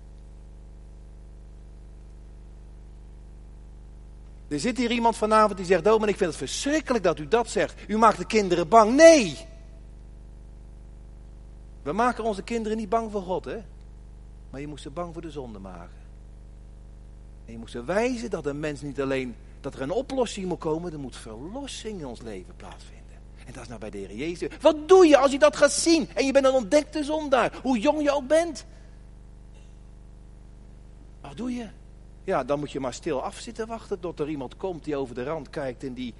[4.48, 7.48] Er zit hier iemand vanavond die zegt, Domen, ik vind het verschrikkelijk dat u dat
[7.48, 7.74] zegt.
[7.88, 8.94] U maakt de kinderen bang.
[8.94, 9.46] Nee!
[11.82, 13.58] We maken onze kinderen niet bang voor God, hè?
[14.50, 16.04] Maar je moest ze bang voor de zonde maken.
[17.44, 20.58] En je moest ze wijzen dat een mens niet alleen, dat er een oplossing moet
[20.58, 22.96] komen, er moet verlossing in ons leven plaatsvinden.
[23.46, 24.48] En dat is nou bij de Heer Jezus.
[24.60, 27.78] Wat doe je als je dat gaat zien en je bent een ontdekte zondaar, hoe
[27.78, 28.66] jong je ook bent?
[31.20, 31.66] Wat doe je?
[32.26, 35.14] Ja, dan moet je maar stil af zitten wachten tot er iemand komt die over
[35.14, 36.14] de rand kijkt en die...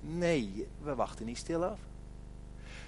[0.00, 1.78] Nee, we wachten niet stil af.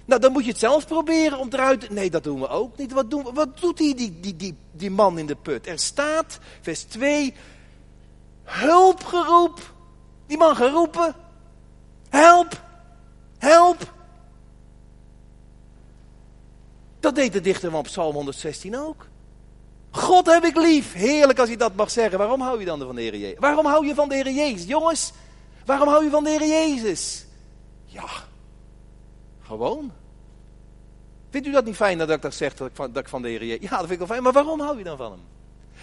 [0.05, 1.89] Nou, dan moet je het zelf proberen om eruit...
[1.89, 2.91] Nee, dat doen we ook niet.
[2.91, 3.33] Wat, doen?
[3.33, 5.67] Wat doet die, die, die, die, die man in de put?
[5.67, 7.33] Er staat, vers 2,
[8.43, 9.73] hulpgeroep.
[10.27, 11.15] Die man geroepen.
[12.09, 12.61] Help,
[13.37, 13.93] help.
[16.99, 19.07] Dat deed de dichter van Psalm 116 ook.
[19.93, 20.93] God heb ik lief.
[20.93, 22.17] Heerlijk als je dat mag zeggen.
[22.17, 23.39] Waarom hou je dan van de Heer Jezus?
[23.39, 24.65] Waarom hou je van de Heer Jezus?
[24.65, 25.11] Jongens,
[25.65, 27.25] waarom hou je van de Heer Jezus?
[27.85, 28.07] Ja,
[29.41, 29.91] gewoon.
[31.29, 33.21] Vindt u dat niet fijn dat ik dat zeg, dat ik, van, dat ik van
[33.21, 33.69] de Heer Jezus...
[33.69, 35.21] Ja, dat vind ik wel fijn, maar waarom hou je dan van hem?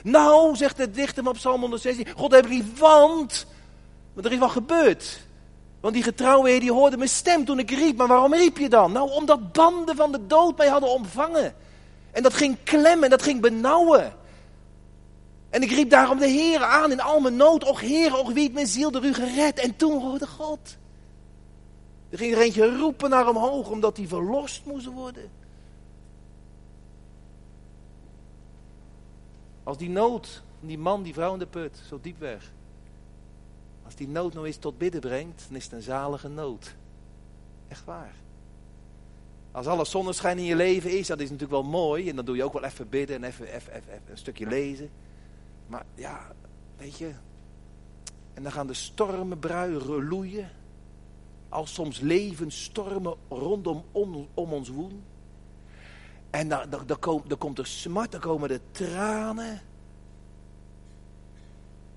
[0.03, 3.47] Nou, zegt de dichter op Psalm 116, God heb ik lief, want...
[4.13, 5.21] Want er is wat gebeurd.
[5.81, 7.97] Want die getrouwe Heer die hoorde mijn stem toen ik riep.
[7.97, 8.93] Maar waarom riep je dan?
[8.93, 11.55] Nou, omdat banden van de dood mij hadden omvangen.
[12.13, 14.13] En dat ging klemmen, dat ging benauwen.
[15.51, 17.65] En ik riep daarom de Heer aan in al mijn nood.
[17.65, 19.59] Och Heer, och wie het mijn ziel door u gered.
[19.59, 20.77] En toen hoorde God.
[22.11, 25.31] Er ging er eentje roepen naar omhoog, omdat hij verlost moest worden.
[29.63, 32.53] Als die nood die man, die vrouw in de put, zo diep weg.
[33.85, 36.75] Als die nood nou eens tot bidden brengt, dan is het een zalige nood.
[37.69, 38.15] Echt waar.
[39.53, 42.09] Als alle zonneschijn in je leven is, dat is natuurlijk wel mooi.
[42.09, 44.91] En dan doe je ook wel even bidden en even, even, even, een stukje lezen.
[45.67, 46.33] Maar ja,
[46.77, 47.11] weet je.
[48.35, 50.51] En dan gaan de stormen bruien loeien.
[51.49, 55.03] Als soms levensstormen rondom om, ons woen.
[56.31, 56.99] En dan
[57.39, 59.61] komt er smart, dan komen de tranen.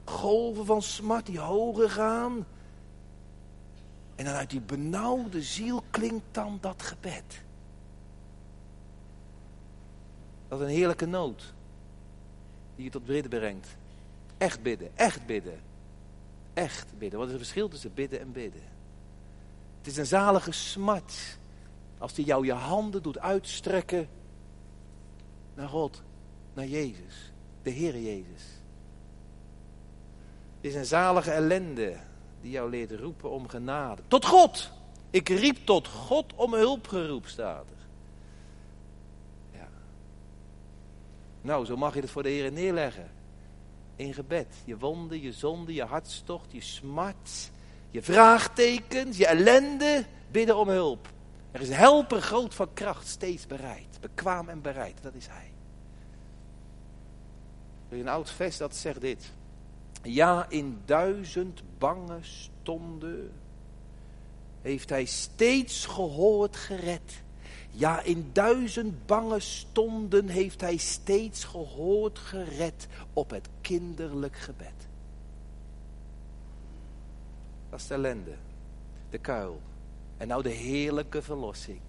[0.03, 2.45] Golven van smart die hoger gaan.
[4.23, 7.41] En dan uit die benauwde ziel klinkt dan dat gebed.
[10.47, 11.53] Dat is een heerlijke nood.
[12.75, 13.67] Die je tot bidden brengt.
[14.37, 15.59] Echt bidden, echt bidden.
[16.53, 17.19] Echt bidden.
[17.19, 18.61] Wat is het verschil tussen bidden en bidden?
[19.77, 21.37] Het is een zalige smart.
[21.97, 24.07] Als die jou je handen doet uitstrekken
[25.53, 26.01] naar God,
[26.53, 28.43] naar Jezus, de Heer Jezus.
[30.55, 31.97] Het is een zalige ellende
[32.43, 34.01] die jou leert roepen om genade.
[34.07, 34.71] Tot God!
[35.09, 37.87] Ik riep tot God om hulp geroep, staat er.
[39.59, 39.67] Ja.
[41.41, 43.11] Nou, zo mag je het voor de Heer neerleggen.
[43.95, 44.47] In gebed.
[44.65, 47.51] Je wonden, je zonde, je hartstocht, je smart,
[47.89, 50.05] je vraagtekens, je ellende.
[50.31, 51.07] Bidden om hulp.
[51.51, 53.97] Er is een helper groot van kracht, steeds bereid.
[54.01, 55.51] Bekwaam en bereid, dat is hij.
[57.89, 59.33] Er is een oud vers dat zegt dit.
[60.03, 63.31] Ja, in duizend bange stonden
[64.61, 67.21] heeft hij steeds gehoord gered.
[67.69, 74.87] Ja, in duizend bange stonden heeft hij steeds gehoord gered op het kinderlijk gebed.
[77.69, 78.35] Dat is de ellende,
[79.09, 79.61] de kuil.
[80.17, 81.79] En nou de heerlijke verlossing.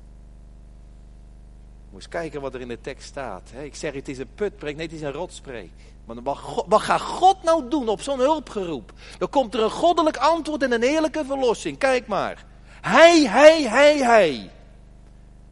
[1.94, 3.53] Eens kijken wat er in de tekst staat.
[3.62, 5.93] Ik zeg, het is een putpreek, nee, het is een rotspreek.
[6.05, 6.23] Maar
[6.67, 8.93] wat, gaat God nou doen op zo'n hulpgeroep?
[9.19, 11.79] Dan komt er een goddelijk antwoord en een heerlijke verlossing.
[11.79, 12.45] Kijk maar.
[12.81, 14.51] Hij, hij, hij, hij.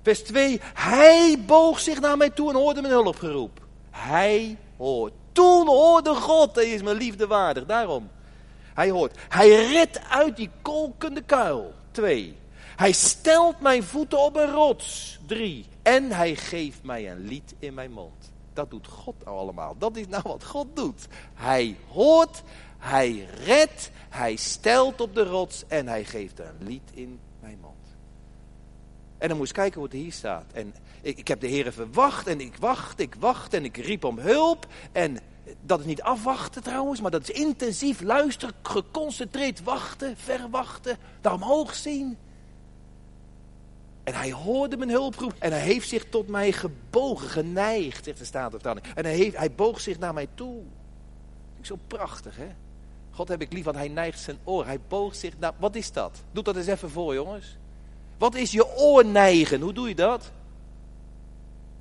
[0.03, 0.61] Vers 2.
[0.75, 3.61] Hij boog zich naar mij toe en hoorde mijn hulpgeroep.
[3.91, 5.13] Hij hoort.
[5.33, 7.67] Toen hoorde God, hij is mijn liefde waardig.
[7.67, 8.11] Daarom.
[8.75, 9.19] Hij hoort.
[9.29, 11.73] Hij redt uit die kolkende kuil.
[11.91, 12.37] 2.
[12.77, 15.19] Hij stelt mijn voeten op een rots.
[15.27, 15.67] 3.
[15.83, 18.32] En hij geeft mij een lied in mijn mond.
[18.53, 19.75] Dat doet God allemaal.
[19.79, 21.07] Dat is nou wat God doet.
[21.35, 22.43] Hij hoort,
[22.79, 27.75] hij redt, hij stelt op de rots en hij geeft een lied in mijn mond.
[29.19, 30.45] En dan moest kijken hoe het hier staat.
[30.53, 34.05] En ik, ik heb de Heer verwacht en ik wacht, ik wacht en ik riep
[34.05, 34.67] om hulp.
[34.93, 35.19] En
[35.61, 41.75] dat is niet afwachten trouwens, maar dat is intensief luisteren, geconcentreerd wachten, verwachten, daar omhoog
[41.75, 42.19] zien.
[44.05, 48.25] En hij hoorde mijn hulproep en hij heeft zich tot mij gebogen, geneigd, zegt de
[48.25, 48.87] Statenvertaling.
[48.95, 50.61] En hij, heeft, hij boog zich naar mij toe.
[51.59, 52.49] Ik zo prachtig, hè?
[53.11, 54.67] God heb ik lief, want hij neigt zijn oor.
[54.67, 55.53] Hij boog zich naar...
[55.59, 56.23] Wat is dat?
[56.33, 57.57] Doe dat eens even voor, jongens.
[58.19, 59.61] Wat is je oor neigen?
[59.61, 60.31] Hoe doe je dat?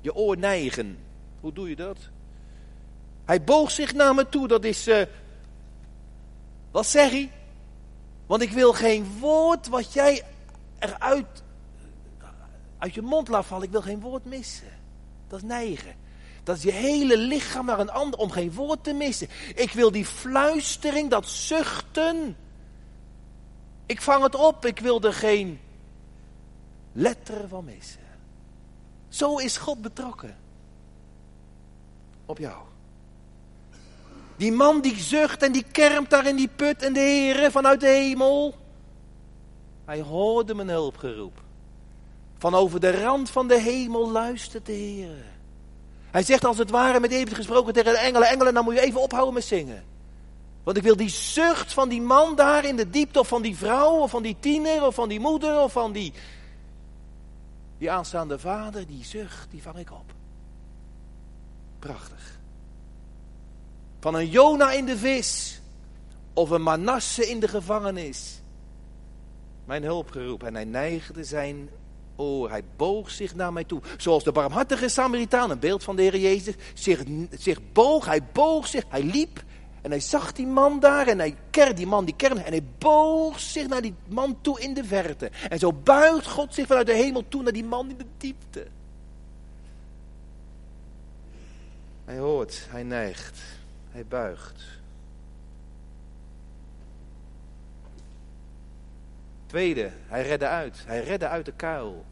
[0.00, 0.98] Je oor neigen.
[1.40, 1.98] Hoe doe je dat?
[3.24, 4.48] Hij boog zich naar me toe.
[4.48, 4.88] Dat is...
[4.88, 5.02] Uh...
[6.70, 7.30] Wat zeg hij?
[8.26, 10.22] Want ik wil geen woord wat jij
[10.78, 11.42] eruit
[12.82, 13.64] uit je mond laat vallen.
[13.64, 14.68] Ik wil geen woord missen.
[15.28, 15.94] Dat is neigen.
[16.42, 19.28] Dat is je hele lichaam naar een ander om geen woord te missen.
[19.54, 22.36] Ik wil die fluistering, dat zuchten.
[23.86, 24.66] Ik vang het op.
[24.66, 25.60] Ik wil er geen
[26.92, 28.00] letter van missen.
[29.08, 30.36] Zo is God betrokken.
[32.26, 32.62] Op jou.
[34.36, 37.80] Die man die zucht en die kermt daar in die put en de Heere vanuit
[37.80, 38.54] de hemel.
[39.84, 41.42] Hij hoorde mijn hulpgeroep.
[42.42, 45.24] Van over de rand van de hemel luistert de Heer.
[46.10, 48.28] Hij zegt als het ware met even gesproken tegen de engelen.
[48.28, 49.84] Engelen, dan moet je even ophouden met zingen.
[50.62, 53.56] Want ik wil die zucht van die man daar in de diepte, of van die
[53.56, 56.12] vrouw, of van die tiener, of van die moeder, of van die,
[57.78, 60.14] die aanstaande vader, die zucht, die vang ik op.
[61.78, 62.38] Prachtig.
[64.00, 65.60] Van een Jona in de vis,
[66.32, 68.40] of een Manasse in de gevangenis.
[69.64, 71.68] Mijn hulpgeroep en hij neigde zijn
[72.16, 72.50] oor.
[72.50, 73.80] Hij boog zich naar mij toe.
[73.96, 78.04] Zoals de barmhartige Samaritaan, een beeld van de Heer Jezus, zich, zich boog.
[78.04, 79.42] Hij boog zich, hij liep.
[79.82, 82.38] En hij zag die man daar en hij kerde die man, die kern.
[82.38, 85.30] En hij boog zich naar die man toe in de verte.
[85.48, 88.66] En zo buigt God zich vanuit de hemel toe naar die man in de diepte.
[92.04, 93.42] Hij hoort, hij neigt,
[93.90, 94.81] hij buigt.
[99.52, 100.82] Tweede, hij redde uit.
[100.86, 102.04] Hij redde uit de kuil.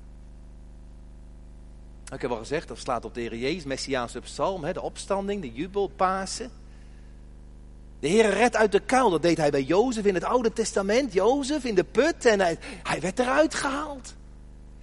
[2.13, 5.53] Ik heb al gezegd, dat slaat op de Heer Jezus, Messiaanse psalm, de opstanding, de
[5.53, 6.51] jubel, Pasen.
[8.01, 11.13] De Heer redt uit de kuil, dat deed hij bij Jozef in het Oude Testament.
[11.13, 12.59] Jozef in de put en hij,
[13.01, 14.15] werd eruit gehaald.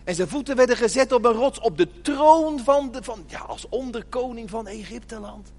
[0.04, 3.40] En zijn voeten werden gezet op een rots, op de troon van, de, van ja,
[3.40, 5.52] als onderkoning van Egypteland.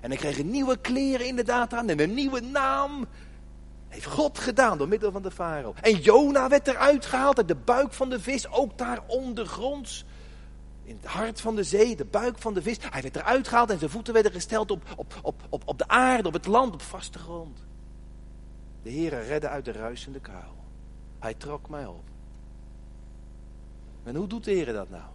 [0.00, 3.06] En hij kreeg nieuwe kleren inderdaad aan en een nieuwe naam.
[3.92, 5.74] Heeft God gedaan door middel van de farao.
[5.80, 10.04] En Jona werd eruit gehaald uit de buik van de vis, ook daar ondergronds.
[10.84, 12.78] In het hart van de zee, de buik van de vis.
[12.90, 15.88] Hij werd eruit gehaald en zijn voeten werden gesteld op, op, op, op, op de
[15.88, 17.64] aarde, op het land, op vaste grond.
[18.82, 20.56] De Heere redde uit de ruisende kuil.
[21.18, 22.04] Hij trok mij op.
[24.02, 25.10] En hoe doet de Heer dat nou?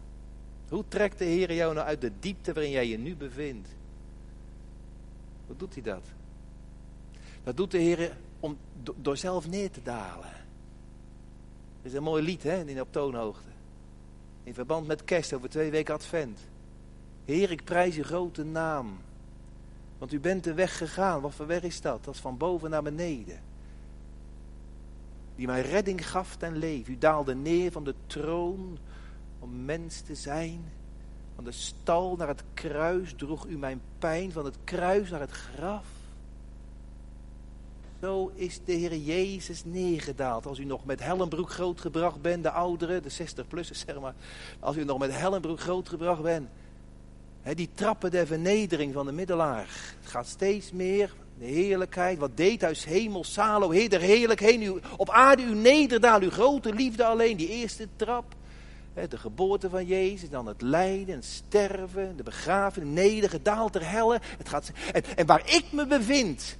[0.69, 3.69] Hoe trekt de Heer jou nou uit de diepte waarin jij je nu bevindt?
[5.47, 6.03] Hoe doet hij dat?
[7.43, 8.57] Dat doet de Heer om,
[8.95, 10.31] door zelf neer te dalen.
[11.81, 13.49] Dat is een mooi lied, hè, in op toonhoogte.
[14.43, 16.39] In verband met kerst over twee weken advent.
[17.25, 18.97] Heer, ik prijs uw grote naam.
[19.97, 21.21] Want u bent de weg gegaan.
[21.21, 22.03] Wat voor weg is dat?
[22.03, 23.39] Dat is van boven naar beneden.
[25.35, 26.93] Die mij redding gaf ten leven.
[26.93, 28.77] U daalde neer van de troon
[29.39, 30.71] om mens te zijn.
[31.35, 34.31] Van de stal naar het kruis droeg u mijn pijn.
[34.31, 35.85] Van het kruis naar het graf.
[38.02, 40.45] Zo is de Heer Jezus neergedaald.
[40.45, 44.14] Als u nog met Hellenbroek grootgebracht bent, de ouderen, de 60-plussers zeg maar.
[44.60, 46.48] Als u nog met Hellenbroek grootgebracht bent.
[47.54, 49.68] Die trappen der vernedering van de middelaar.
[50.02, 52.18] Het gaat steeds meer, de heerlijkheid.
[52.18, 54.72] Wat deed huis hemel, Salo, Heer der heerlijkheid.
[54.98, 57.38] op aarde uw nederdaal, uw grote liefde alleen.
[57.38, 58.36] Die eerste trap.
[59.10, 64.20] De geboorte van Jezus, dan het lijden, het sterven, de begrafenis, nedergedaald ter helle.
[64.38, 66.58] Het gaat, en, en waar ik me bevind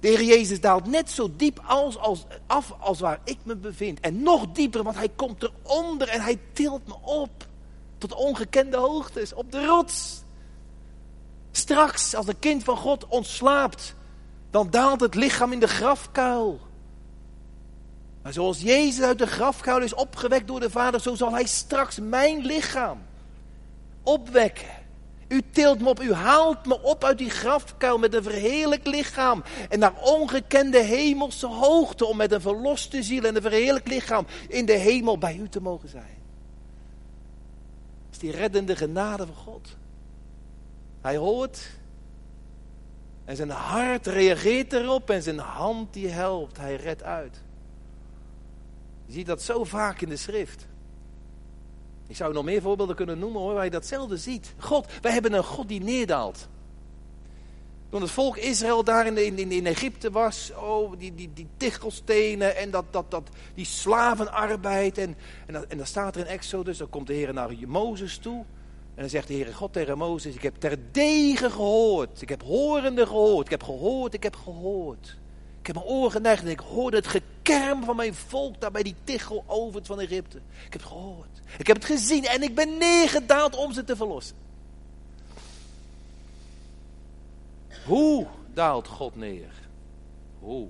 [0.00, 4.00] de Heer Jezus daalt net zo diep als, als, af als waar ik me bevind.
[4.00, 7.46] En nog dieper, want hij komt eronder en hij tilt me op.
[7.98, 10.22] Tot ongekende hoogtes, op de rots.
[11.50, 13.94] Straks, als een kind van God ontslaapt,
[14.50, 16.60] dan daalt het lichaam in de grafkuil.
[18.22, 21.98] Maar zoals Jezus uit de grafkuil is opgewekt door de Vader, zo zal hij straks
[21.98, 23.02] mijn lichaam
[24.02, 24.77] opwekken.
[25.28, 29.42] U tilt me op, u haalt me op uit die grafkuil met een verheerlijk lichaam.
[29.68, 34.66] En naar ongekende hemelse hoogte om met een verloste ziel en een verheerlijk lichaam in
[34.66, 36.16] de hemel bij u te mogen zijn.
[38.04, 39.76] Dat is die reddende genade van God.
[41.00, 41.68] Hij hoort
[43.24, 46.56] en zijn hart reageert erop en zijn hand die helpt.
[46.56, 47.42] Hij redt uit.
[49.06, 50.66] Je ziet dat zo vaak in de schrift.
[52.08, 54.54] Ik zou nog meer voorbeelden kunnen noemen hoor, waar je datzelfde ziet.
[54.58, 56.48] God, wij hebben een God die neerdaalt.
[57.90, 62.56] Toen het volk Israël daar in, in, in Egypte was, oh, die, die, die tichelstenen
[62.56, 64.98] en dat, dat, dat, die slavenarbeid.
[64.98, 68.44] En, en, en dan staat er in Exodus, dan komt de Heer naar Mozes toe.
[68.94, 72.22] En dan zegt de Heere God tegen Mozes, ik heb terdege gehoord.
[72.22, 73.44] Ik heb horende gehoord.
[73.44, 75.18] Ik heb gehoord, ik heb gehoord.
[75.60, 77.06] Ik heb mijn oren geneigd en ik hoorde het
[77.48, 80.36] gekerm van mijn volk daar bij die tichelovens van Egypte.
[80.36, 81.40] Ik heb het gehoord.
[81.58, 84.36] Ik heb het gezien en ik ben neergedaald om ze te verlossen.
[87.86, 89.52] Hoe daalt God neer?
[90.38, 90.68] Hoe?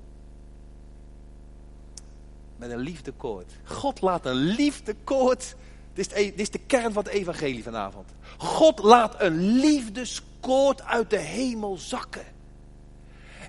[2.57, 3.53] Met een liefdekoord.
[3.64, 5.57] God laat een liefdekoord.
[5.95, 8.09] Dit is, dit is de kern van het evangelie vanavond.
[8.37, 12.38] God laat een liefdeskoord uit de hemel zakken.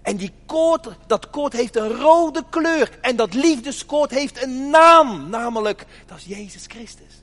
[0.10, 2.97] En die koord, dat koord heeft een rode kleur.
[3.01, 5.30] En dat liefdeskoord heeft een naam.
[5.30, 7.22] Namelijk, dat is Jezus Christus.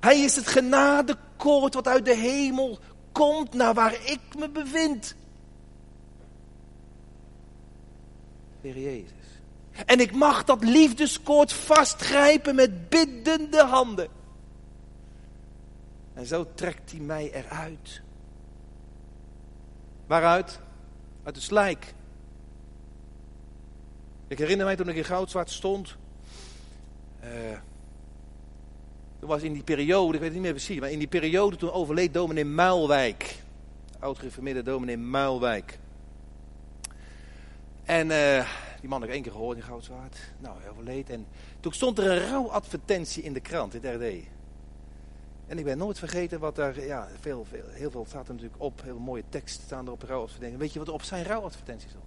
[0.00, 2.78] Hij is het genadekoord wat uit de hemel
[3.12, 5.14] komt naar waar ik me bevind.
[8.60, 9.40] Heer Jezus.
[9.86, 14.08] En ik mag dat liefdeskoord vastgrijpen met biddende handen.
[16.14, 18.02] En zo trekt hij mij eruit.
[20.06, 20.60] Waaruit?
[21.22, 21.94] Uit de slijk.
[24.28, 25.96] Ik herinner mij toen ik in Goudzwart stond.
[27.24, 27.30] Uh,
[29.18, 31.56] toen was in die periode, ik weet het niet meer precies, maar in die periode
[31.56, 33.42] toen overleed dominee Muilwijk.
[33.98, 35.78] Oud-gereformeerde dominee Muilwijk.
[37.84, 38.48] En uh,
[38.80, 40.18] die man heb ik één keer gehoord in Goudzwaard.
[40.38, 41.10] Nou, hij overleed.
[41.10, 41.26] En
[41.60, 44.33] toen stond er een rouwadvertentie in de krant, in het RD.
[45.46, 48.62] En ik ben nooit vergeten wat daar, ja, veel, veel, heel veel staat er natuurlijk
[48.62, 48.82] op.
[48.82, 50.58] Heel mooie tekst staan er op rouwadvertentie.
[50.58, 52.04] Weet je wat er op zijn rouwadvertentie stond?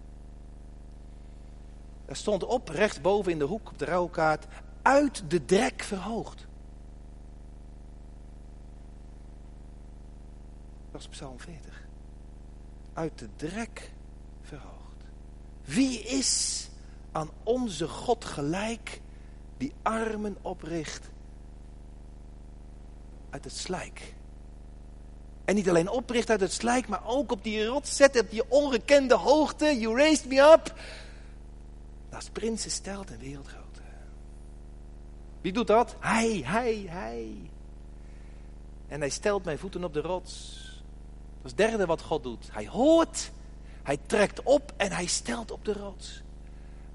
[2.05, 4.45] Er stond op, rechtsboven in de hoek op de rouwkaart,
[4.81, 6.47] uit de drek verhoogd.
[10.91, 11.87] Dat is Psalm 40.
[12.93, 13.91] Uit de drek
[14.41, 15.03] verhoogd.
[15.65, 16.69] Wie is
[17.11, 19.01] aan onze God gelijk
[19.57, 21.09] die armen opricht
[23.29, 24.15] uit het slijk?
[25.45, 28.51] En niet alleen opricht uit het slijk, maar ook op die rots zet, op die
[28.51, 29.79] ongekende hoogte.
[29.79, 30.73] You raised me up.
[32.09, 33.81] Dat is prinsen stelt en wereldgrote.
[35.41, 35.95] Wie doet dat?
[35.99, 37.49] Hij, hij, hij.
[38.87, 40.55] En hij stelt mijn voeten op de rots.
[41.41, 42.49] Dat is het derde wat God doet.
[42.51, 43.31] Hij hoort,
[43.83, 46.21] hij trekt op en hij stelt op de rots.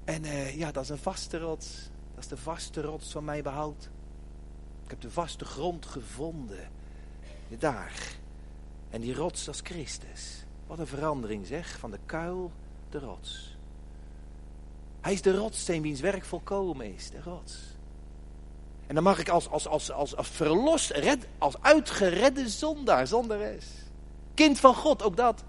[0.03, 1.67] En uh, ja, dat is een vaste rots.
[2.13, 3.89] Dat is de vaste rots van mijn behoud.
[4.93, 6.69] Heb de vaste grond gevonden.
[7.59, 8.15] Daar.
[8.89, 10.45] En die rots, is Christus.
[10.67, 12.51] Wat een verandering zeg, van de kuil
[12.89, 13.57] de rots.
[15.01, 17.59] Hij is de rotssteen wiens werk volkomen is, de rots.
[18.87, 23.65] En dan mag ik als, als, als, als, als verlost, red, als uitgeredde zondaar, zondares.
[24.33, 25.43] Kind van God, ook dat.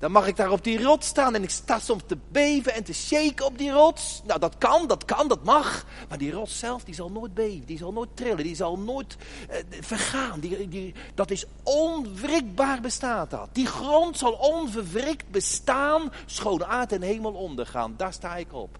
[0.00, 2.84] Dan mag ik daar op die rots staan en ik sta soms te beven en
[2.84, 4.22] te shaken op die rots.
[4.26, 5.84] Nou, dat kan, dat kan, dat mag.
[6.08, 9.16] Maar die rots zelf, die zal nooit beven, die zal nooit trillen, die zal nooit
[9.48, 10.40] eh, vergaan.
[10.40, 13.48] Die, die, dat is onwrikbaar bestaat dat.
[13.52, 17.94] Die grond zal onverwrikt bestaan, schoon aard en hemel ondergaan.
[17.96, 18.78] Daar sta ik op.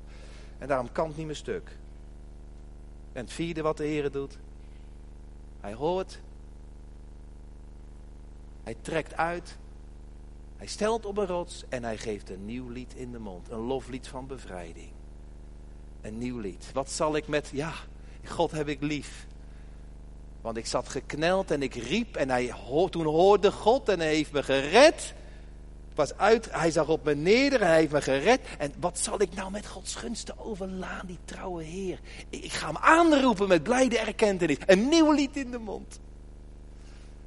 [0.58, 1.78] En daarom kan het niet meer stuk.
[3.12, 4.38] En het vierde wat de Heer doet.
[5.60, 6.20] Hij hoort.
[8.62, 9.58] Hij trekt uit
[10.60, 13.50] hij stelt op een rots en hij geeft een nieuw lied in de mond.
[13.50, 14.90] Een loflied van bevrijding.
[16.00, 16.70] Een nieuw lied.
[16.72, 17.72] Wat zal ik met, ja,
[18.24, 19.26] God heb ik lief.
[20.40, 22.54] Want ik zat gekneld en ik riep en hij,
[22.90, 25.14] toen hoorde God en hij heeft me gered.
[25.94, 28.40] Was uit, hij zag op me neder en hij heeft me gered.
[28.58, 32.00] En wat zal ik nou met Gods gunsten overlaan, die trouwe Heer?
[32.28, 34.58] Ik, ik ga hem aanroepen met blijde erkentenis.
[34.66, 36.00] Een nieuw lied in de mond.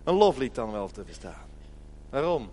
[0.03, 1.47] Een loflied dan wel te verstaan.
[2.09, 2.49] Waarom?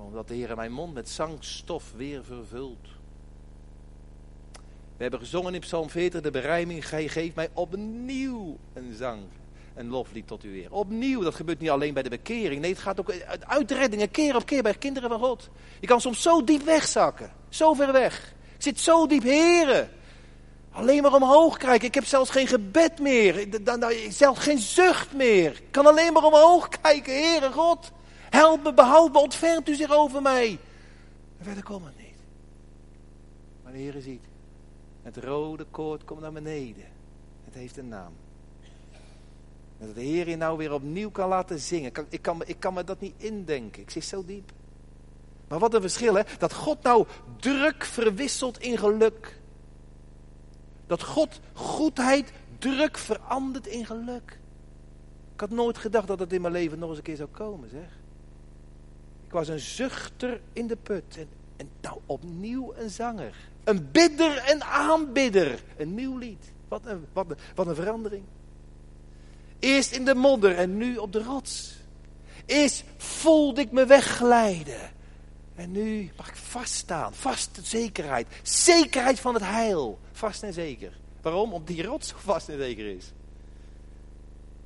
[0.00, 2.86] Omdat de Heer mijn mond met zangstof weer vervult.
[4.96, 6.88] We hebben gezongen in Psalm 40 de berijming.
[6.88, 9.22] Gij geeft mij opnieuw een zang,
[9.74, 10.72] een loflied tot u weer.
[10.72, 12.60] Opnieuw, dat gebeurt niet alleen bij de bekering.
[12.60, 15.48] Nee, het gaat ook uit uitreddingen, keer op keer bij kinderen van God.
[15.80, 18.34] Je kan soms zo diep wegzakken, zo ver weg.
[18.56, 19.90] Ik zit zo diep, heren.
[20.72, 21.88] Alleen maar omhoog kijken.
[21.88, 23.48] Ik heb zelfs geen gebed meer.
[24.08, 25.50] Zelfs geen zucht meer.
[25.50, 27.92] Ik kan alleen maar omhoog kijken, Heere God.
[28.32, 30.58] Help me, behoud ontfermt u zich over mij.
[31.38, 32.18] En verder komt het niet.
[33.62, 34.24] Maar de Heer ziet.
[35.02, 36.84] Het rode koord komt naar beneden.
[37.44, 38.12] Het heeft een naam.
[39.78, 41.92] En dat de Heer je nou weer opnieuw kan laten zingen.
[42.08, 43.82] Ik kan, ik kan me dat niet indenken.
[43.82, 44.52] Ik zit zo diep.
[45.48, 46.22] Maar wat een verschil hè.
[46.38, 47.06] Dat God nou
[47.36, 49.40] druk verwisselt in geluk.
[50.86, 54.40] Dat God goedheid druk verandert in geluk
[55.42, 58.00] had nooit gedacht dat het in mijn leven nog eens een keer zou komen, zeg.
[59.32, 61.26] Ik was een zuchter in de put.
[61.56, 63.34] En, nou opnieuw een zanger.
[63.64, 65.62] Een bidder en aanbidder.
[65.76, 66.52] Een nieuw lied.
[66.68, 68.24] Wat een, wat een, wat een verandering.
[69.58, 71.76] Eerst in de modder en nu op de rots.
[72.46, 74.90] Eerst voelde ik me wegglijden.
[75.54, 77.14] En nu mag ik vaststaan.
[77.14, 78.26] Vaste zekerheid.
[78.42, 79.98] Zekerheid van het heil.
[80.12, 80.92] Vast en zeker.
[81.22, 81.52] Waarom?
[81.52, 83.12] Omdat die rots vast en zeker is.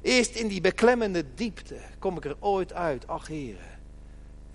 [0.02, 3.08] Eerst in die beklemmende diepte kom ik er ooit uit.
[3.08, 3.75] Ach heren.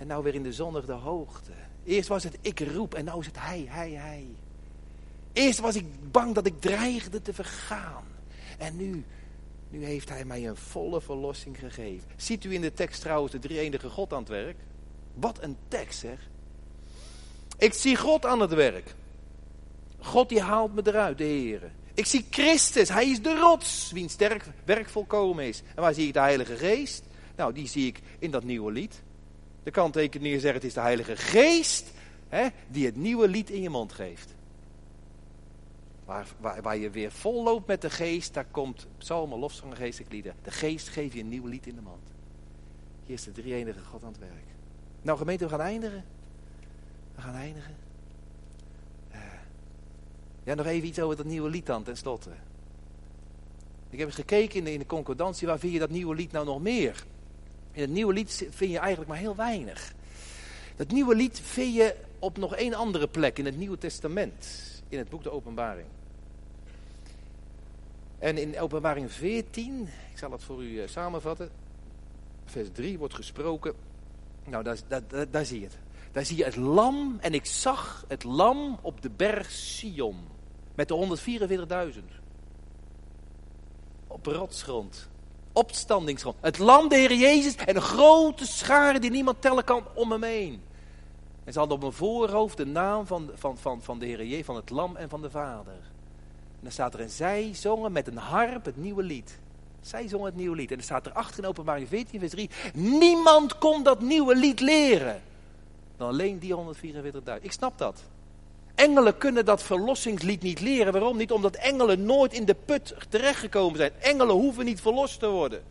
[0.01, 1.51] En nou weer in de zonnige hoogte.
[1.83, 4.27] Eerst was het ik roep en nou is het hij, hij, hij.
[5.33, 8.03] Eerst was ik bang dat ik dreigde te vergaan.
[8.57, 9.05] En nu,
[9.69, 12.07] nu heeft hij mij een volle verlossing gegeven.
[12.15, 14.57] Ziet u in de tekst trouwens de drie-enige God aan het werk?
[15.13, 16.29] Wat een tekst zeg.
[17.57, 18.95] Ik zie God aan het werk.
[19.99, 21.71] God die haalt me eruit, de Heer.
[21.93, 25.61] Ik zie Christus, hij is de rots, wiens sterk werk volkomen is.
[25.75, 27.03] En waar zie ik de Heilige Geest?
[27.35, 29.01] Nou, die zie ik in dat nieuwe lied.
[29.63, 31.91] De kanttekeningen zeggen het is de Heilige Geest
[32.29, 34.33] hè, die het nieuwe lied in je mond geeft.
[36.05, 40.13] Waar, waar, waar je weer vol loopt met de geest, daar komt psalmen, lofzangen, geestelijke
[40.13, 40.35] lieden.
[40.43, 42.07] De geest geeft je een nieuw lied in de mond.
[43.05, 44.45] Hier is de drie enige God aan het werk.
[45.01, 46.03] Nou gemeente, we gaan eindigen.
[47.15, 47.75] We gaan eindigen.
[49.11, 49.17] Uh,
[50.43, 52.29] ja, nog even iets over dat nieuwe lied dan, tenslotte.
[53.89, 56.31] Ik heb eens gekeken in de, in de concordantie, waar vind je dat nieuwe lied
[56.31, 57.05] nou nog meer?
[57.71, 59.93] In het nieuwe lied vind je eigenlijk maar heel weinig.
[60.75, 64.47] Dat nieuwe lied vind je op nog één andere plek in het Nieuwe Testament.
[64.89, 65.87] In het boek de Openbaring.
[68.19, 71.49] En in Openbaring 14, ik zal het voor u eh, samenvatten.
[72.45, 73.73] Vers 3 wordt gesproken.
[74.45, 75.77] Nou, daar, daar, daar zie je het.
[76.11, 77.17] Daar zie je het lam.
[77.21, 80.17] En ik zag het lam op de berg Sion.
[80.75, 81.17] Met de
[81.93, 81.99] 144.000.
[84.07, 85.09] Op rotsgrond
[85.53, 86.35] opstandingsgrond.
[86.39, 90.23] Het lam, de Heer Jezus en een grote schare die niemand tellen kan om hem
[90.23, 90.61] heen.
[91.43, 94.45] En ze hadden op een voorhoofd de naam van, van, van, van de Heer Jezus,
[94.45, 95.73] van het lam en van de Vader.
[95.73, 99.39] En dan staat er, en zij zongen met een harp het nieuwe lied.
[99.81, 100.71] Zij zongen het nieuwe lied.
[100.71, 104.59] En er staat er achter in openbaring 14 vers 3, niemand kon dat nieuwe lied
[104.59, 105.21] leren.
[105.97, 107.41] Dan alleen die 144.000.
[107.41, 108.03] Ik snap dat.
[108.75, 110.93] Engelen kunnen dat verlossingslied niet leren.
[110.93, 111.31] Waarom niet?
[111.31, 113.91] Omdat engelen nooit in de put terechtgekomen zijn.
[113.99, 115.63] Engelen hoeven niet verlost te worden.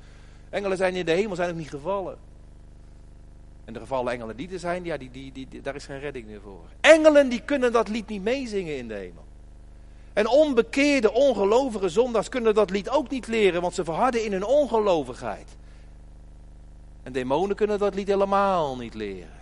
[0.50, 2.18] Engelen zijn in de hemel, zijn ook niet gevallen.
[3.64, 6.26] En de gevallen engelen die er zijn, ja, die, die, die, daar is geen redding
[6.26, 6.64] meer voor.
[6.80, 9.24] Engelen die kunnen dat lied niet meezingen in de hemel.
[10.12, 14.44] En onbekeerde, ongelovige zondaars kunnen dat lied ook niet leren, want ze verharden in hun
[14.44, 15.48] ongelovigheid.
[17.02, 19.39] En demonen kunnen dat lied helemaal niet leren.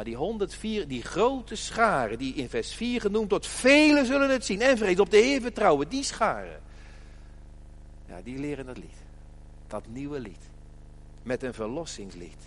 [0.00, 4.44] Maar die 104, die grote scharen, die in vers 4 genoemd wordt, velen zullen het
[4.44, 6.60] zien en vrees op de Heer vertrouwen, die scharen.
[8.08, 8.96] Ja, die leren dat lied.
[9.66, 10.48] Dat nieuwe lied.
[11.22, 12.42] Met een verlossingslied.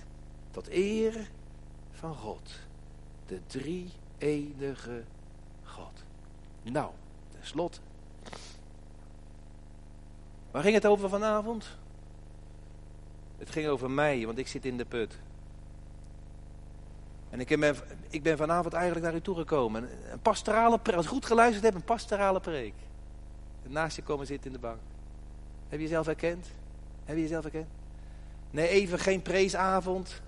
[0.51, 1.29] Tot eer
[1.91, 2.49] van God.
[3.27, 5.03] De drie enige
[5.63, 6.03] God.
[6.63, 6.91] Nou,
[7.31, 7.79] tenslotte.
[10.51, 11.77] Waar ging het over vanavond?
[13.37, 15.17] Het ging over mij, want ik zit in de put.
[17.33, 17.75] En ik ben,
[18.09, 19.89] ik ben vanavond eigenlijk naar u toegekomen.
[20.11, 22.73] Een pastorale preek, als ik goed geluisterd heb, een pastorale preek.
[23.63, 24.79] Naast je komen zitten in de bank.
[25.69, 26.47] Heb je jezelf herkend?
[27.05, 27.67] Heb je jezelf herkend?
[28.51, 30.21] Nee, even geen preesavond.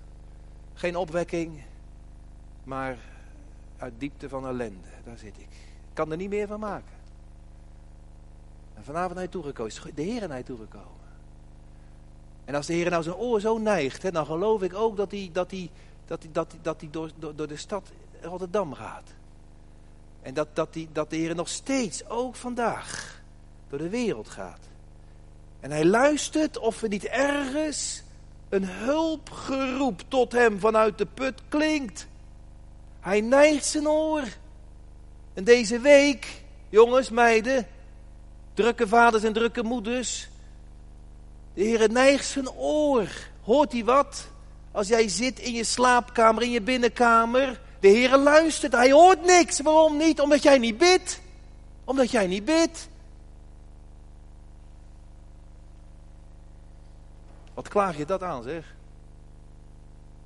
[0.74, 1.62] Geen opwekking.
[2.64, 2.96] Maar
[3.76, 4.88] uit diepte van ellende.
[5.04, 5.48] Daar zit ik.
[5.88, 6.94] Ik kan er niet meer van maken.
[8.74, 9.72] En vanavond naar je toegekomen.
[9.94, 10.86] De Heer naar je toegekomen.
[12.44, 15.10] En als de Heer nou zijn oor zo neigt, hè, dan geloof ik ook dat
[15.10, 15.70] hij, dat hij
[16.06, 16.30] dat hij,
[16.62, 17.90] dat, door, door, door de stad
[18.20, 19.14] Rotterdam gaat.
[20.22, 23.20] En dat, dat, die, dat de Heer nog steeds, ook vandaag,
[23.68, 24.60] door de wereld gaat.
[25.60, 28.02] En hij luistert of er niet ergens
[28.48, 32.06] een hulpgeroep tot hem vanuit de put klinkt.
[33.00, 34.22] Hij neigt zijn oor.
[35.34, 37.66] En deze week, jongens, meiden,
[38.54, 40.28] drukke vaders en drukke moeders,
[41.54, 43.08] de Heer neigt zijn oor.
[43.42, 44.28] Hoort hij wat?
[44.76, 47.60] Als jij zit in je slaapkamer, in je binnenkamer.
[47.80, 49.60] De Heer luistert, hij hoort niks.
[49.60, 50.20] Waarom niet?
[50.20, 51.20] Omdat jij niet bidt.
[51.84, 52.88] Omdat jij niet bidt.
[57.54, 58.74] Wat klaag je dat aan, zeg?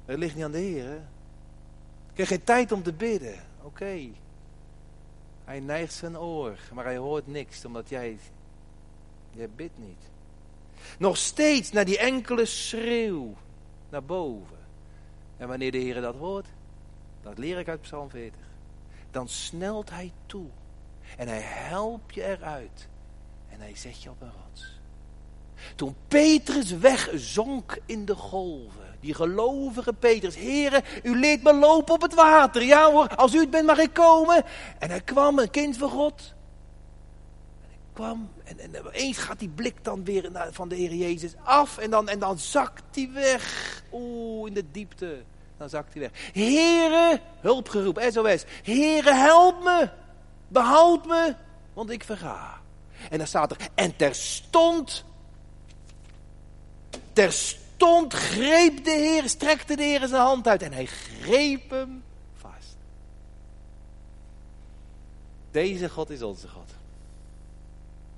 [0.05, 0.97] Het ligt niet aan de Heer, hè?
[2.13, 3.35] Ik heb geen tijd om te bidden.
[3.63, 4.09] Oké.
[5.45, 8.19] Hij neigt zijn oor, maar hij hoort niks, omdat jij,
[9.33, 10.11] jij bidt niet.
[10.99, 13.35] Nog steeds naar die enkele schreeuw
[13.91, 14.59] naar boven.
[15.37, 16.47] En wanneer de Heer dat hoort,
[17.23, 18.41] dat leer ik uit Psalm 40,
[19.11, 20.47] dan snelt hij toe.
[21.17, 22.89] En hij helpt je eruit.
[23.49, 24.79] En hij zet je op een rots.
[25.77, 28.97] Toen Petrus wegzonk in de golven.
[29.01, 30.37] Die gelovige Petrus.
[30.37, 32.63] Heren, u leert me lopen op het water.
[32.63, 34.45] Ja hoor, als u het bent mag ik komen.
[34.79, 36.35] En hij kwam, een kind van God.
[37.93, 41.79] Kwam en, en opeens gaat die blik dan weer naar, van de Heer Jezus af.
[41.79, 43.83] En dan, en dan zakt hij weg.
[43.93, 45.23] Oeh, in de diepte.
[45.57, 46.31] Dan zakt hij weg.
[46.33, 48.45] Heren, hulpgeroep, SOS.
[48.63, 49.89] Heren, help me.
[50.49, 51.35] Behoud me,
[51.73, 52.61] want ik verga.
[53.11, 55.05] En dan staat er, en terstond,
[57.13, 62.03] terstond greep de Heer, strekte de Heer zijn hand uit en hij greep hem
[62.37, 62.77] vast.
[65.51, 66.71] Deze God is onze God.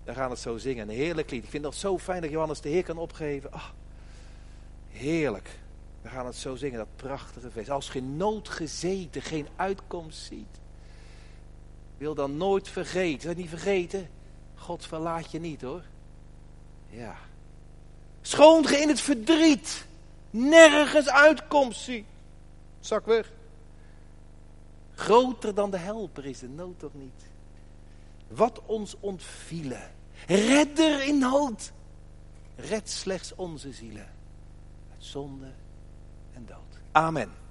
[0.05, 1.45] We gaan het zo zingen, een heerlijk lied.
[1.45, 3.53] Ik vind het zo fijn dat Johannes de Heer kan opgeven.
[3.53, 3.69] Ah,
[4.91, 5.59] heerlijk.
[6.03, 7.71] We gaan het zo zingen, dat prachtige feest.
[7.71, 10.61] Als geen nood gezeten geen uitkomst ziet.
[11.97, 13.29] Wil dan nooit vergeten.
[13.29, 14.09] Dat niet vergeten.
[14.55, 15.83] God verlaat je niet hoor.
[16.89, 17.17] Ja.
[18.21, 19.87] Schoon in het verdriet.
[20.31, 22.05] Nergens uitkomst ziet.
[22.81, 23.31] Zak weg.
[24.95, 27.31] Groter dan de helper is de nood toch niet.
[28.35, 29.91] Wat ons ontvielen.
[30.27, 31.73] Redder in nood.
[32.57, 34.09] Red slechts onze zielen.
[34.91, 35.53] Uit zonde
[36.33, 36.81] en dood.
[36.93, 37.42] Amen.